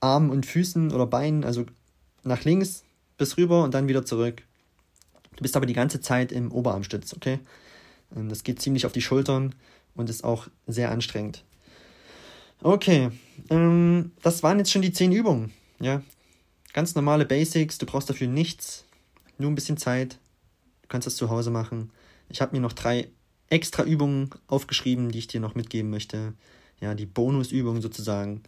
Armen 0.00 0.30
und 0.30 0.46
Füßen 0.46 0.92
oder 0.92 1.06
Beinen, 1.06 1.44
also 1.44 1.64
nach 2.24 2.44
links 2.44 2.84
bis 3.16 3.36
rüber 3.36 3.62
und 3.62 3.74
dann 3.74 3.88
wieder 3.88 4.04
zurück. 4.04 4.42
Du 5.36 5.42
bist 5.42 5.56
aber 5.56 5.66
die 5.66 5.72
ganze 5.72 6.00
Zeit 6.00 6.32
im 6.32 6.52
Oberarmstütz, 6.52 7.14
okay? 7.14 7.38
Ähm, 8.14 8.28
das 8.28 8.42
geht 8.42 8.60
ziemlich 8.60 8.86
auf 8.86 8.92
die 8.92 9.02
Schultern 9.02 9.54
und 9.94 10.10
ist 10.10 10.24
auch 10.24 10.48
sehr 10.66 10.90
anstrengend. 10.90 11.44
Okay, 12.64 13.10
ähm, 13.50 14.12
das 14.22 14.44
waren 14.44 14.58
jetzt 14.58 14.70
schon 14.70 14.82
die 14.82 14.92
zehn 14.92 15.10
Übungen. 15.10 15.52
Ja, 15.80 16.00
ganz 16.72 16.94
normale 16.94 17.24
Basics. 17.26 17.78
Du 17.78 17.86
brauchst 17.86 18.08
dafür 18.08 18.28
nichts, 18.28 18.84
nur 19.36 19.50
ein 19.50 19.56
bisschen 19.56 19.78
Zeit. 19.78 20.18
Du 20.82 20.88
kannst 20.88 21.06
das 21.06 21.16
zu 21.16 21.28
Hause 21.28 21.50
machen. 21.50 21.90
Ich 22.28 22.40
habe 22.40 22.54
mir 22.54 22.62
noch 22.62 22.72
drei 22.72 23.08
extra 23.50 23.82
Übungen 23.82 24.30
aufgeschrieben, 24.46 25.10
die 25.10 25.18
ich 25.18 25.26
dir 25.26 25.40
noch 25.40 25.56
mitgeben 25.56 25.90
möchte. 25.90 26.34
Ja, 26.80 26.94
die 26.94 27.06
Bonusübungen 27.06 27.82
sozusagen, 27.82 28.42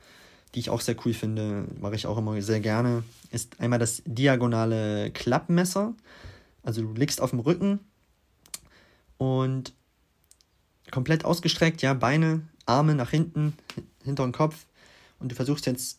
die 0.54 0.60
ich 0.60 0.70
auch 0.70 0.80
sehr 0.80 0.96
cool 1.04 1.12
finde, 1.12 1.66
mache 1.80 1.96
ich 1.96 2.06
auch 2.06 2.16
immer 2.16 2.40
sehr 2.40 2.60
gerne. 2.60 3.02
Ist 3.32 3.60
einmal 3.60 3.80
das 3.80 4.00
diagonale 4.06 5.10
Klappmesser. 5.10 5.92
Also 6.62 6.82
du 6.82 6.94
liegst 6.94 7.20
auf 7.20 7.30
dem 7.30 7.40
Rücken 7.40 7.80
und 9.18 9.72
komplett 10.92 11.24
ausgestreckt, 11.24 11.82
ja, 11.82 11.94
Beine, 11.94 12.42
Arme 12.64 12.94
nach 12.94 13.10
hinten, 13.10 13.54
hinter 14.04 14.24
den 14.24 14.32
Kopf 14.32 14.66
und 15.18 15.30
du 15.30 15.34
versuchst 15.34 15.66
jetzt 15.66 15.98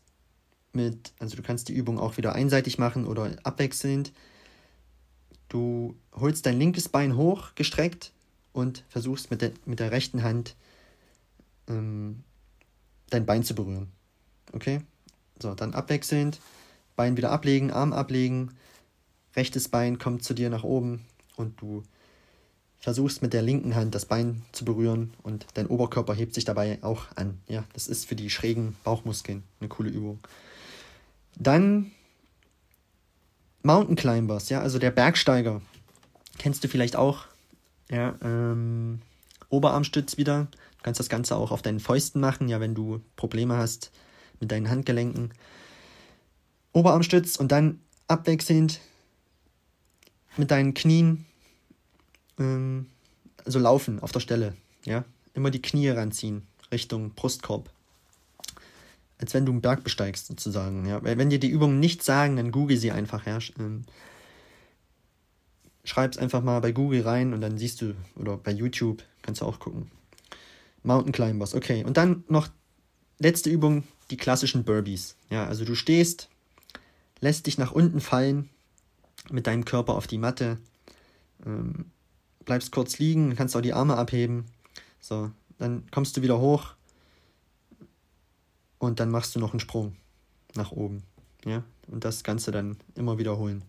mit, 0.73 1.13
also 1.19 1.35
du 1.35 1.41
kannst 1.41 1.69
die 1.69 1.73
Übung 1.73 1.99
auch 1.99 2.17
wieder 2.17 2.33
einseitig 2.33 2.77
machen 2.77 3.05
oder 3.05 3.31
abwechselnd. 3.43 4.11
Du 5.49 5.95
holst 6.13 6.45
dein 6.45 6.59
linkes 6.59 6.89
Bein 6.89 7.15
hoch, 7.15 7.55
gestreckt 7.55 8.11
und 8.53 8.83
versuchst 8.89 9.31
mit 9.31 9.41
der, 9.41 9.51
mit 9.65 9.79
der 9.79 9.91
rechten 9.91 10.23
Hand 10.23 10.55
ähm, 11.67 12.23
dein 13.09 13.25
Bein 13.25 13.43
zu 13.43 13.55
berühren. 13.55 13.87
Okay? 14.53 14.81
So, 15.41 15.53
dann 15.53 15.73
abwechselnd, 15.73 16.39
Bein 16.95 17.17
wieder 17.17 17.31
ablegen, 17.31 17.71
Arm 17.71 17.93
ablegen, 17.93 18.51
rechtes 19.35 19.67
Bein 19.67 19.99
kommt 19.99 20.23
zu 20.23 20.33
dir 20.33 20.49
nach 20.49 20.63
oben 20.63 21.05
und 21.35 21.59
du 21.61 21.83
versuchst 22.85 23.23
mit 23.23 23.33
der 23.33 23.41
linken 23.41 23.73
Hand 23.73 23.95
das 23.95 24.05
Bein 24.05 24.43
zu 24.51 24.63
berühren 24.63 25.11
und 25.23 25.47
dein 25.55 25.65
Oberkörper 25.65 26.13
hebt 26.13 26.35
sich 26.35 26.45
dabei 26.45 26.77
auch 26.83 27.05
an. 27.15 27.39
Ja, 27.47 27.63
das 27.73 27.87
ist 27.87 28.05
für 28.05 28.15
die 28.15 28.29
schrägen 28.29 28.75
Bauchmuskeln 28.83 29.41
eine 29.59 29.69
coole 29.69 29.89
Übung. 29.89 30.19
Dann 31.35 31.89
Mountain 33.63 33.95
Climbers, 33.95 34.49
ja, 34.49 34.61
also 34.61 34.77
der 34.77 34.91
Bergsteiger. 34.91 35.63
Kennst 36.37 36.63
du 36.63 36.67
vielleicht 36.67 36.95
auch? 36.95 37.25
Ja, 37.89 38.13
ähm, 38.21 39.01
Oberarmstütz 39.49 40.17
wieder. 40.17 40.47
Du 40.77 40.83
kannst 40.83 40.99
das 40.99 41.09
Ganze 41.09 41.37
auch 41.37 41.49
auf 41.49 41.63
deinen 41.63 41.79
Fäusten 41.79 42.21
machen, 42.21 42.49
ja, 42.49 42.59
wenn 42.59 42.75
du 42.75 43.01
Probleme 43.15 43.57
hast 43.57 43.89
mit 44.39 44.51
deinen 44.51 44.69
Handgelenken. 44.69 45.33
Oberarmstütz 46.71 47.37
und 47.37 47.51
dann 47.51 47.79
abwechselnd 48.07 48.79
mit 50.37 50.51
deinen 50.51 50.75
Knien 50.75 51.25
ähm, 52.39 52.87
also 53.43 53.59
laufen 53.59 53.99
auf 53.99 54.11
der 54.11 54.19
Stelle. 54.19 54.53
Ja, 54.85 55.03
immer 55.33 55.51
die 55.51 55.61
Knie 55.61 55.89
ranziehen 55.89 56.43
Richtung 56.71 57.11
Brustkorb. 57.11 57.69
Als 59.17 59.33
wenn 59.33 59.45
du 59.45 59.53
einen 59.53 59.61
Berg 59.61 59.83
besteigst, 59.83 60.27
sozusagen. 60.27 60.85
Ja, 60.85 61.01
wenn 61.03 61.29
dir 61.29 61.39
die 61.39 61.49
Übungen 61.49 61.79
nicht 61.79 62.03
sagen, 62.03 62.35
dann 62.35 62.51
google 62.51 62.77
sie 62.77 62.91
einfach. 62.91 63.25
Ja, 63.25 63.39
ähm, 63.57 63.85
schreib's 65.85 66.17
einfach 66.17 66.41
mal 66.41 66.59
bei 66.59 66.71
Google 66.71 67.01
rein 67.01 67.33
und 67.33 67.41
dann 67.41 67.57
siehst 67.57 67.81
du, 67.81 67.95
oder 68.15 68.37
bei 68.37 68.51
YouTube 68.51 69.03
kannst 69.21 69.41
du 69.41 69.45
auch 69.45 69.59
gucken. 69.59 69.89
Mountain 70.83 71.13
Climbers, 71.13 71.55
okay. 71.55 71.83
Und 71.83 71.97
dann 71.97 72.23
noch 72.27 72.49
letzte 73.19 73.49
Übung, 73.49 73.83
die 74.11 74.17
klassischen 74.17 74.63
Burpees. 74.63 75.15
Ja, 75.29 75.47
also 75.47 75.65
du 75.65 75.75
stehst, 75.75 76.29
lässt 77.21 77.47
dich 77.47 77.57
nach 77.57 77.71
unten 77.71 78.01
fallen 78.01 78.49
mit 79.31 79.47
deinem 79.47 79.65
Körper 79.65 79.95
auf 79.95 80.07
die 80.07 80.17
Matte, 80.17 80.59
ähm, 81.45 81.85
bleibst 82.45 82.71
kurz 82.71 82.99
liegen, 82.99 83.35
kannst 83.35 83.55
auch 83.55 83.61
die 83.61 83.73
Arme 83.73 83.97
abheben. 83.97 84.45
So, 84.99 85.31
dann 85.57 85.83
kommst 85.91 86.17
du 86.17 86.21
wieder 86.21 86.39
hoch 86.39 86.75
und 88.79 88.99
dann 88.99 89.09
machst 89.09 89.35
du 89.35 89.39
noch 89.39 89.51
einen 89.51 89.59
Sprung 89.59 89.95
nach 90.55 90.71
oben. 90.71 91.03
Ja, 91.43 91.63
und 91.87 92.03
das 92.03 92.23
Ganze 92.23 92.51
dann 92.51 92.77
immer 92.95 93.17
wiederholen. 93.17 93.63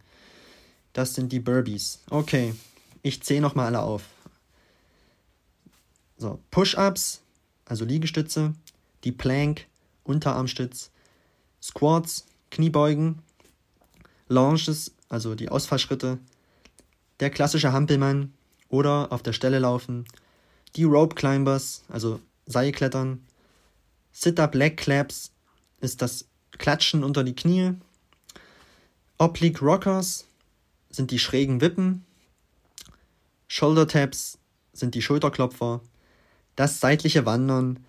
Das 0.92 1.14
sind 1.14 1.32
die 1.32 1.40
Burpees. 1.40 2.00
Okay, 2.08 2.54
ich 3.02 3.22
zähle 3.22 3.42
nochmal 3.42 3.66
alle 3.66 3.82
auf. 3.82 4.04
So, 6.16 6.40
Push-Ups, 6.50 7.20
also 7.66 7.84
Liegestütze, 7.84 8.54
die 9.04 9.12
Plank, 9.12 9.66
Unterarmstütz, 10.04 10.90
Squats, 11.62 12.24
Kniebeugen, 12.50 13.20
Launches, 14.28 14.92
also 15.08 15.34
die 15.34 15.50
Ausfallschritte, 15.50 16.18
der 17.20 17.30
klassische 17.30 17.72
Hampelmann 17.72 18.32
oder 18.68 19.12
auf 19.12 19.22
der 19.22 19.32
Stelle 19.32 19.58
laufen, 19.58 20.06
die 20.74 20.84
Rope 20.84 21.14
Climbers, 21.14 21.82
also 21.88 22.20
Seilklettern, 22.46 23.24
Sit-Up 24.12 24.54
Leg 24.54 24.76
Claps 24.76 25.32
ist 25.80 26.02
das 26.02 26.26
Klatschen 26.52 27.04
unter 27.04 27.24
die 27.24 27.34
Knie, 27.34 27.74
Oblique 29.18 29.62
Rockers 29.62 30.26
sind 30.90 31.10
die 31.10 31.18
schrägen 31.18 31.60
Wippen, 31.60 32.04
Shoulder 33.48 33.86
Taps 33.86 34.38
sind 34.72 34.94
die 34.94 35.02
Schulterklopfer, 35.02 35.80
das 36.54 36.80
seitliche 36.80 37.24
Wandern, 37.24 37.84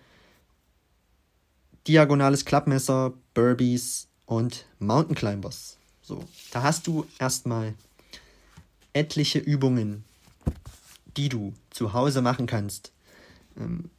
diagonales 1.86 2.44
Klappmesser, 2.44 3.12
Burpees 3.34 4.08
und 4.26 4.66
Mountain 4.78 5.14
Climbers. 5.14 5.76
So, 6.02 6.24
da 6.50 6.62
hast 6.62 6.86
du 6.86 7.06
erstmal 7.18 7.74
etliche 8.92 9.38
Übungen, 9.38 10.04
die 11.18 11.28
du 11.28 11.52
zu 11.70 11.92
Hause 11.92 12.22
machen 12.22 12.46
kannst. 12.46 12.92
Ähm, 13.58 13.90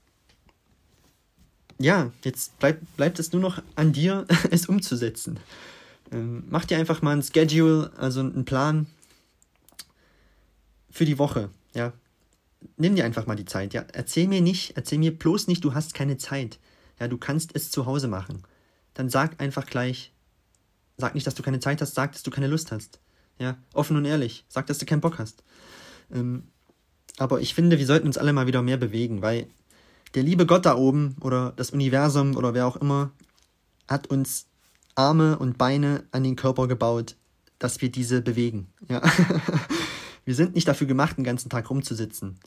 ja, 1.78 2.12
jetzt 2.24 2.58
bleib, 2.60 2.80
bleibt 2.98 3.20
es 3.20 3.32
nur 3.34 3.42
noch 3.42 3.62
an 3.76 3.94
dir, 3.94 4.26
es 4.52 4.68
umzusetzen. 4.68 5.40
Ähm, 6.12 6.46
mach 6.50 6.66
dir 6.66 6.78
einfach 6.78 7.02
mal 7.02 7.16
ein 7.16 7.22
Schedule, 7.22 7.92
also 7.98 8.22
einen 8.22 8.46
Plan 8.46 8.88
für 10.90 11.06
die 11.06 11.20
Woche. 11.20 11.50
Ja, 11.74 11.94
nimm 12.78 12.96
dir 12.96 13.06
einfach 13.06 13.28
mal 13.28 13.36
die 13.36 13.46
Zeit. 13.46 13.74
Ja, 13.74 13.86
erzähl 13.94 14.28
mir 14.28 14.42
nicht, 14.42 14.76
erzähl 14.76 14.98
mir 14.98 15.18
bloß 15.18 15.48
nicht, 15.48 15.64
du 15.64 15.74
hast 15.74 15.94
keine 15.94 16.18
Zeit. 16.18 16.58
Ja, 17.00 17.08
du 17.08 17.18
kannst 17.18 17.52
es 17.54 17.70
zu 17.70 17.86
Hause 17.86 18.08
machen. 18.08 18.44
Dann 18.94 19.10
sag 19.10 19.40
einfach 19.40 19.66
gleich, 19.66 20.12
sag 20.98 21.16
nicht, 21.16 21.28
dass 21.28 21.36
du 21.36 21.44
keine 21.44 21.60
Zeit 21.60 21.82
hast, 21.82 21.96
sag, 21.96 22.14
dass 22.14 22.24
du 22.24 22.32
keine 22.32 22.48
Lust 22.48 22.72
hast. 22.72 23.00
Ja, 23.38 23.58
offen 23.74 23.96
und 23.96 24.06
ehrlich. 24.06 24.46
Sag, 24.50 24.68
dass 24.68 24.80
du 24.80 24.86
keinen 24.86 25.02
Bock 25.02 25.20
hast. 25.20 25.44
Ähm, 26.12 26.48
aber 27.20 27.42
ich 27.42 27.54
finde, 27.54 27.78
wir 27.78 27.86
sollten 27.86 28.08
uns 28.08 28.18
alle 28.18 28.34
mal 28.34 28.48
wieder 28.48 28.62
mehr 28.62 28.78
bewegen, 28.78 29.22
weil 29.22 29.48
der 30.16 30.24
liebe 30.24 30.46
Gott 30.46 30.66
da 30.66 30.76
oben 30.76 31.16
oder 31.22 31.54
das 31.56 31.72
Universum 31.72 32.36
oder 32.36 32.54
wer 32.54 32.66
auch 32.66 32.78
immer 32.78 33.12
hat 33.88 34.08
uns 34.08 34.48
Arme 34.96 35.38
und 35.38 35.58
Beine 35.58 36.04
an 36.12 36.24
den 36.24 36.36
Körper 36.36 36.68
gebaut, 36.68 37.16
dass 37.60 37.82
wir 37.82 37.92
diese 37.92 38.22
bewegen. 38.22 38.68
Ja. 38.88 39.02
wir 40.26 40.36
sind 40.36 40.56
nicht 40.56 40.68
dafür 40.68 40.88
gemacht, 40.88 41.18
den 41.18 41.24
ganzen 41.24 41.50
Tag 41.50 41.70
rumzusitzen. 41.70 42.38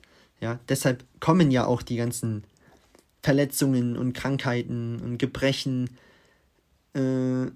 Ja, 0.40 0.58
deshalb 0.68 1.04
kommen 1.20 1.50
ja 1.50 1.66
auch 1.66 1.82
die 1.82 1.96
ganzen 1.96 2.44
Verletzungen 3.22 3.96
und 3.96 4.12
Krankheiten 4.14 5.00
und 5.00 5.18
Gebrechen, 5.18 5.90
äh, 6.94 7.46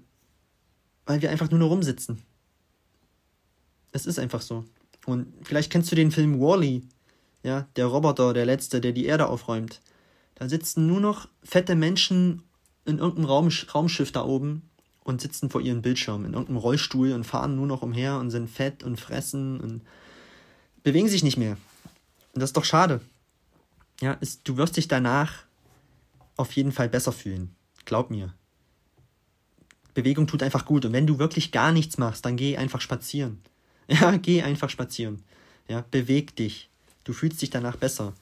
weil 1.05 1.21
wir 1.21 1.31
einfach 1.31 1.49
nur 1.49 1.59
noch 1.59 1.69
rumsitzen. 1.69 2.21
Es 3.91 4.05
ist 4.05 4.19
einfach 4.19 4.41
so. 4.41 4.65
Und 5.05 5.27
vielleicht 5.43 5.71
kennst 5.71 5.91
du 5.91 5.95
den 5.95 6.11
Film 6.11 6.39
Wally, 6.39 6.83
ja, 7.47 7.65
der 7.77 7.85
Roboter, 7.85 8.33
der 8.33 8.45
letzte, 8.45 8.81
der 8.81 8.91
die 8.91 9.05
Erde 9.05 9.27
aufräumt. 9.27 9.79
Da 10.35 10.49
sitzen 10.49 10.85
nur 10.85 10.99
noch 10.99 11.29
fette 11.43 11.75
Menschen 11.75 12.43
in 12.83 12.99
irgendeinem 12.99 13.25
Raum, 13.25 13.49
Raumschiff 13.73 14.11
da 14.11 14.25
oben 14.25 14.69
und 15.05 15.21
sitzen 15.21 15.49
vor 15.49 15.61
ihren 15.61 15.81
Bildschirmen 15.81 16.25
in 16.25 16.33
irgendeinem 16.33 16.57
Rollstuhl 16.57 17.13
und 17.13 17.23
fahren 17.23 17.55
nur 17.55 17.65
noch 17.65 17.83
umher 17.83 18.17
und 18.17 18.31
sind 18.31 18.49
fett 18.49 18.83
und 18.83 18.99
fressen 18.99 19.61
und 19.61 19.81
bewegen 20.83 21.07
sich 21.07 21.23
nicht 21.23 21.37
mehr. 21.37 21.57
Und 22.33 22.41
das 22.41 22.49
ist 22.49 22.57
doch 22.57 22.65
schade. 22.65 22.99
Ja, 24.01 24.11
ist, 24.13 24.41
du 24.43 24.57
wirst 24.57 24.75
dich 24.75 24.89
danach 24.89 25.45
auf 26.35 26.51
jeden 26.51 26.73
Fall 26.73 26.89
besser 26.89 27.13
fühlen. 27.13 27.55
Glaub 27.85 28.11
mir. 28.11 28.33
Bewegung 29.93 30.27
tut 30.27 30.43
einfach 30.43 30.65
gut. 30.65 30.83
Und 30.83 30.91
wenn 30.91 31.07
du 31.07 31.17
wirklich 31.17 31.53
gar 31.53 31.71
nichts 31.71 31.97
machst, 31.97 32.25
dann 32.25 32.35
geh 32.35 32.57
einfach 32.57 32.81
spazieren. 32.81 33.41
Ja, 33.89 34.17
geh 34.17 34.41
einfach 34.41 34.69
spazieren. 34.69 35.23
Ja, 35.69 35.85
beweg 35.89 36.35
dich. 36.35 36.69
Du 37.07 37.13
fühlst 37.13 37.41
dich 37.41 37.49
danach 37.49 37.77
besser. 37.77 38.13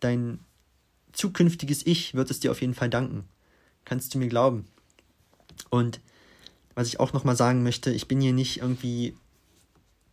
Dein 0.00 0.40
zukünftiges 1.12 1.86
Ich 1.86 2.14
wird 2.14 2.28
es 2.28 2.40
dir 2.40 2.50
auf 2.50 2.60
jeden 2.60 2.74
Fall 2.74 2.90
danken. 2.90 3.22
Kannst 3.84 4.12
du 4.12 4.18
mir 4.18 4.26
glauben. 4.26 4.66
Und 5.70 6.00
was 6.74 6.88
ich 6.88 6.98
auch 6.98 7.12
nochmal 7.12 7.36
sagen 7.36 7.62
möchte, 7.62 7.92
ich 7.92 8.08
bin 8.08 8.20
hier 8.20 8.32
nicht 8.32 8.58
irgendwie 8.58 9.14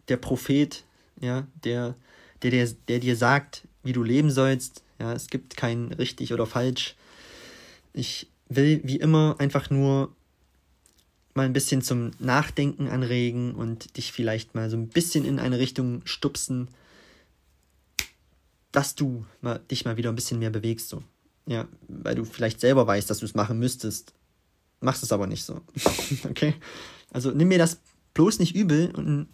der 0.10 0.18
Prophet, 0.18 0.84
ja, 1.22 1.48
der, 1.64 1.96
der, 2.44 2.52
der, 2.52 2.68
der 2.88 3.00
dir 3.00 3.16
sagt, 3.16 3.68
wie 3.82 3.94
du 3.94 4.04
leben 4.04 4.30
sollst. 4.30 4.84
Ja, 5.00 5.14
es 5.14 5.28
gibt 5.28 5.58
kein 5.58 5.92
richtig 5.94 6.34
oder 6.34 6.46
falsch. 6.46 6.96
Ich 7.94 8.28
will 8.48 8.80
wie 8.84 8.98
immer 8.98 9.38
einfach 9.40 9.72
nur 9.72 10.16
mal 11.34 11.48
ein 11.48 11.54
bisschen 11.54 11.82
zum 11.82 12.12
Nachdenken 12.20 12.90
anregen 12.90 13.56
und 13.56 13.98
dich 13.98 14.12
vielleicht 14.12 14.54
mal 14.54 14.70
so 14.70 14.78
ein 14.78 14.90
bisschen 14.90 15.26
in 15.26 15.40
eine 15.40 15.58
Richtung 15.58 16.04
stupsen, 16.06 16.68
dass 18.74 18.96
du 18.96 19.26
mal, 19.40 19.60
dich 19.72 19.86
mal 19.86 19.96
wieder 19.96 20.10
ein 20.10 20.16
bisschen 20.16 20.40
mehr 20.40 20.50
bewegst, 20.50 20.90
so. 20.90 21.02
Ja, 21.46 21.68
weil 21.88 22.16
du 22.16 22.26
vielleicht 22.26 22.60
selber 22.60 22.86
weißt, 22.88 23.10
dass 23.10 23.20
du 23.20 23.26
es 23.26 23.36
machen 23.36 23.60
müsstest, 23.60 24.14
machst 24.82 25.04
es 25.04 25.12
aber 25.12 25.28
nicht 25.28 25.46
so. 25.46 25.62
okay? 26.30 26.56
Also 27.12 27.32
nimm 27.32 27.48
mir 27.48 27.58
das 27.58 27.80
bloß 28.14 28.40
nicht 28.40 28.56
übel 28.56 28.92
und 28.96 29.28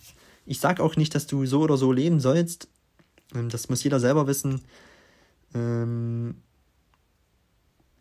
ich 0.46 0.60
sag 0.60 0.80
auch 0.80 0.96
nicht, 0.96 1.16
dass 1.16 1.28
du 1.28 1.46
so 1.46 1.62
oder 1.62 1.78
so 1.78 1.92
leben 1.92 2.20
sollst. 2.20 2.68
Ähm, 3.34 3.50
das 3.50 3.70
muss 3.70 3.84
jeder 3.84 4.00
selber 4.00 4.28
wissen. 4.28 4.62
Ähm, 5.54 6.36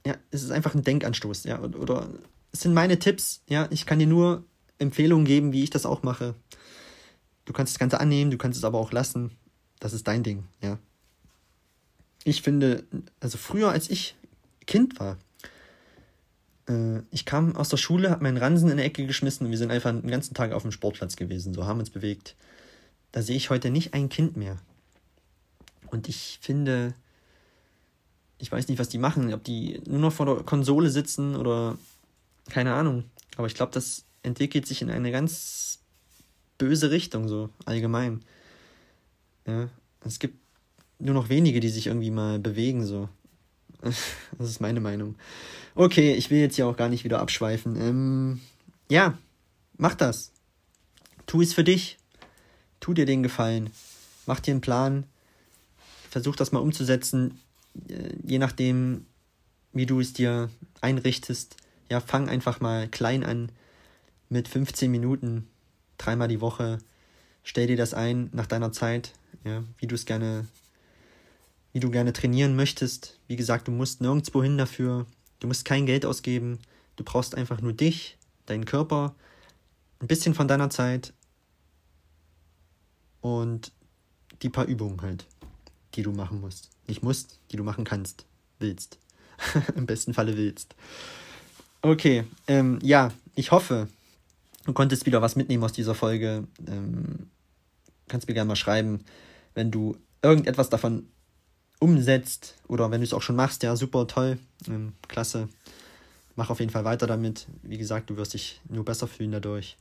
ja, 0.07 0.17
es 0.31 0.43
ist 0.43 0.51
einfach 0.51 0.75
ein 0.75 0.83
Denkanstoß, 0.83 1.45
ja, 1.45 1.61
oder 1.61 2.09
es 2.51 2.61
sind 2.61 2.75
meine 2.75 2.99
Tipps, 2.99 3.43
ja, 3.49 3.69
ich 3.71 3.85
kann 3.87 3.99
dir 3.99 4.07
nur 4.07 4.45
Empfehlungen 4.79 5.27
geben, 5.27 5.53
wie 5.53 5.63
ich 5.63 5.71
das 5.71 5.87
auch 5.87 6.03
mache. 6.03 6.35
Du 7.45 7.53
kannst 7.53 7.75
das 7.75 7.79
Ganze 7.79 8.01
annehmen, 8.01 8.31
du 8.31 8.39
kannst 8.39 8.59
es 8.59 8.65
aber 8.65 8.79
auch 8.79 8.93
lassen. 8.93 9.33
Das 9.81 9.93
ist 9.93 10.09
dein 10.09 10.23
Ding, 10.23 10.45
ja. 10.63 10.79
Ich 12.29 12.43
finde, 12.43 12.85
also 13.21 13.39
früher 13.39 13.71
als 13.71 13.89
ich 13.89 14.15
Kind 14.67 15.01
war, 15.01 15.17
äh, 16.69 16.99
ich 17.11 17.25
kam 17.25 17.57
aus 17.57 17.71
der 17.71 17.79
Schule, 17.79 18.11
hab 18.11 18.21
meinen 18.21 18.37
Ransen 18.37 18.69
in 18.69 18.77
der 18.77 18.85
Ecke 18.85 19.07
geschmissen 19.07 19.47
und 19.47 19.51
wir 19.51 19.57
sind 19.57 19.71
einfach 19.71 19.93
den 19.93 20.11
ganzen 20.11 20.35
Tag 20.35 20.53
auf 20.53 20.61
dem 20.61 20.71
Sportplatz 20.71 21.17
gewesen, 21.17 21.55
so 21.55 21.65
haben 21.65 21.81
uns 21.81 21.89
bewegt. 21.89 22.37
Da 23.13 23.23
sehe 23.23 23.37
ich 23.37 23.49
heute 23.49 23.71
nicht 23.71 23.95
ein 23.95 24.11
Kind 24.11 24.37
mehr. 24.37 24.59
Und 25.91 26.07
ich 26.07 26.39
finde, 26.43 26.93
ich 28.37 28.53
weiß 28.53 28.69
nicht, 28.69 28.79
was 28.79 28.91
die 28.91 28.99
machen, 28.99 29.33
ob 29.33 29.43
die 29.43 29.81
nur 29.87 30.01
noch 30.01 30.13
vor 30.13 30.27
der 30.27 30.45
Konsole 30.45 30.91
sitzen 30.91 31.35
oder 31.35 31.79
keine 32.51 32.75
Ahnung. 32.75 33.05
Aber 33.39 33.47
ich 33.47 33.55
glaube, 33.55 33.73
das 33.73 34.05
entwickelt 34.23 34.67
sich 34.67 34.83
in 34.83 34.91
eine 34.91 35.13
ganz 35.13 35.79
böse 36.59 36.91
Richtung, 36.91 37.27
so 37.27 37.49
allgemein. 37.65 38.21
Ja, 39.47 39.71
es 40.05 40.19
gibt 40.19 40.38
nur 40.99 41.15
noch 41.15 41.29
wenige, 41.29 41.61
die 41.61 41.69
sich 41.69 41.87
irgendwie 41.87 42.11
mal 42.11 42.39
bewegen, 42.39 42.85
so. 42.85 43.09
Das 44.39 44.49
ist 44.49 44.61
meine 44.61 44.81
Meinung. 44.81 45.15
Okay, 45.75 46.15
ich 46.15 46.31
will 46.31 46.39
jetzt 46.39 46.57
hier 46.57 46.67
auch 46.67 46.77
gar 46.77 46.89
nicht 46.89 47.05
wieder 47.05 47.21
abschweifen. 47.21 47.77
Ähm, 47.81 48.41
ja, 48.89 49.17
mach 49.77 49.95
das. 49.95 50.33
Tu 51.27 51.43
es 51.43 51.55
für 51.55 51.65
dich. 51.65 51.99
Tu 52.81 52.95
dir 52.95 53.07
den 53.07 53.23
Gefallen. 53.23 53.71
Mach 54.27 54.41
dir 54.41 54.53
einen 54.53 54.61
Plan. 54.61 55.05
Versuch 56.11 56.37
das 56.37 56.53
mal 56.53 56.61
umzusetzen. 56.61 57.41
Äh, 57.89 58.15
je 58.25 58.39
nachdem, 58.39 59.07
wie 59.73 59.87
du 59.87 60.01
es 60.01 60.13
dir 60.13 60.51
einrichtest 60.81 61.57
ja, 61.91 62.01
fang 62.01 62.29
einfach 62.29 62.61
mal 62.61 62.89
klein 62.89 63.25
an. 63.25 63.51
mit 64.31 64.47
15 64.47 64.91
Minuten, 64.91 65.49
dreimal 65.97 66.29
die 66.29 66.43
Woche. 66.43 66.79
Stell 67.45 67.67
dir 67.67 67.79
das 67.79 67.95
ein 67.95 68.29
nach 68.35 68.47
deiner 68.47 68.73
Zeit, 68.73 69.15
ja, 69.43 69.65
wie 69.79 69.87
du 69.87 69.95
es 69.95 70.05
gerne, 70.05 70.47
wie 71.73 71.81
du 71.81 71.91
gerne 71.91 72.13
trainieren 72.13 72.57
möchtest. 72.57 73.19
Wie 73.27 73.37
gesagt, 73.37 73.69
du 73.69 73.73
musst 73.73 74.01
nirgendwo 74.01 74.43
hin 74.43 74.59
dafür. 74.59 75.07
Du 75.41 75.47
musst 75.47 75.65
kein 75.65 75.87
Geld 75.87 76.05
ausgeben. 76.07 76.59
Du 76.97 77.05
brauchst 77.05 77.35
einfach 77.35 77.61
nur 77.61 77.73
dich, 77.73 78.19
deinen 78.47 78.65
Körper, 78.65 79.15
ein 80.01 80.09
bisschen 80.09 80.35
von 80.35 80.49
deiner 80.49 80.71
Zeit 80.71 81.13
und 83.21 83.73
die 84.43 84.49
paar 84.49 84.67
Übungen 84.67 85.01
halt, 85.03 85.27
die 85.95 86.03
du 86.03 86.13
machen 86.13 86.41
musst. 86.41 86.71
Nicht 86.87 87.03
musst, 87.03 87.39
die 87.51 87.57
du 87.57 87.65
machen 87.65 87.85
kannst, 87.85 88.25
willst. 88.59 88.99
Im 89.77 89.87
besten 89.87 90.15
Falle 90.15 90.37
willst. 90.37 90.75
Okay, 91.83 92.25
ähm, 92.49 92.79
ja, 92.83 93.13
ich 93.35 93.53
hoffe, 93.53 93.89
du 94.65 94.73
konntest 94.73 95.07
wieder 95.07 95.23
was 95.23 95.37
mitnehmen 95.37 95.63
aus 95.63 95.73
dieser 95.73 95.95
Folge. 95.95 96.45
Ähm, 96.67 97.31
kannst 98.09 98.27
mir 98.27 98.35
gerne 98.35 98.49
mal 98.49 98.57
schreiben, 98.57 99.05
wenn 99.55 99.71
du 99.71 99.97
irgendetwas 100.23 100.71
davon 100.71 101.07
umsetzt 101.79 102.57
oder 102.67 102.91
wenn 102.91 103.01
du 103.01 103.05
es 103.05 103.13
auch 103.13 103.23
schon 103.23 103.37
machst, 103.37 103.63
ja, 103.63 103.77
super, 103.77 104.07
toll, 104.07 104.39
ähm, 104.69 104.95
klasse. 105.07 105.49
Mach 106.37 106.51
auf 106.51 106.61
jeden 106.61 106.71
Fall 106.71 106.85
weiter 106.85 107.07
damit. 107.07 107.47
Wie 107.63 107.79
gesagt, 107.79 108.11
du 108.11 108.17
wirst 108.17 108.35
dich 108.35 108.61
nur 108.69 108.85
besser 108.85 109.09
fühlen 109.09 109.33
dadurch. 109.33 109.77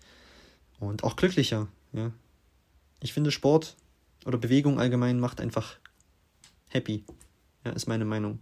Und 0.80 1.04
auch 1.04 1.16
glücklicher, 1.16 1.68
ja. 1.94 2.12
Ich 3.00 3.14
finde 3.14 3.32
Sport 3.32 3.76
oder 4.26 4.38
Bewegung 4.38 4.80
allgemein 4.80 5.20
macht 5.20 5.40
einfach 5.40 5.78
happy. 6.70 7.04
Ja, 7.64 7.72
ist 7.72 7.88
meine 7.88 8.06
Meinung. 8.06 8.40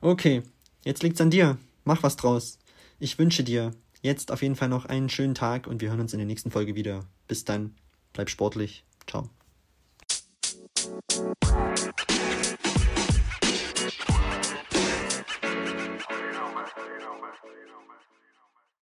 Okay, 0.00 0.42
jetzt 0.84 1.02
liegt's 1.02 1.20
an 1.20 1.30
dir. 1.30 1.58
Mach 1.84 2.02
was 2.02 2.16
draus. 2.16 2.58
Ich 2.98 3.18
wünsche 3.18 3.44
dir 3.44 3.72
jetzt 4.02 4.32
auf 4.32 4.42
jeden 4.42 4.56
Fall 4.56 4.68
noch 4.68 4.86
einen 4.86 5.08
schönen 5.08 5.34
Tag 5.34 5.66
und 5.66 5.80
wir 5.80 5.90
hören 5.90 6.00
uns 6.00 6.12
in 6.12 6.18
der 6.18 6.26
nächsten 6.26 6.50
Folge 6.50 6.74
wieder. 6.74 7.04
Bis 7.28 7.44
dann. 7.44 7.74
Bleib 8.12 8.30
sportlich. 8.30 8.84
Ciao. 9.06 9.28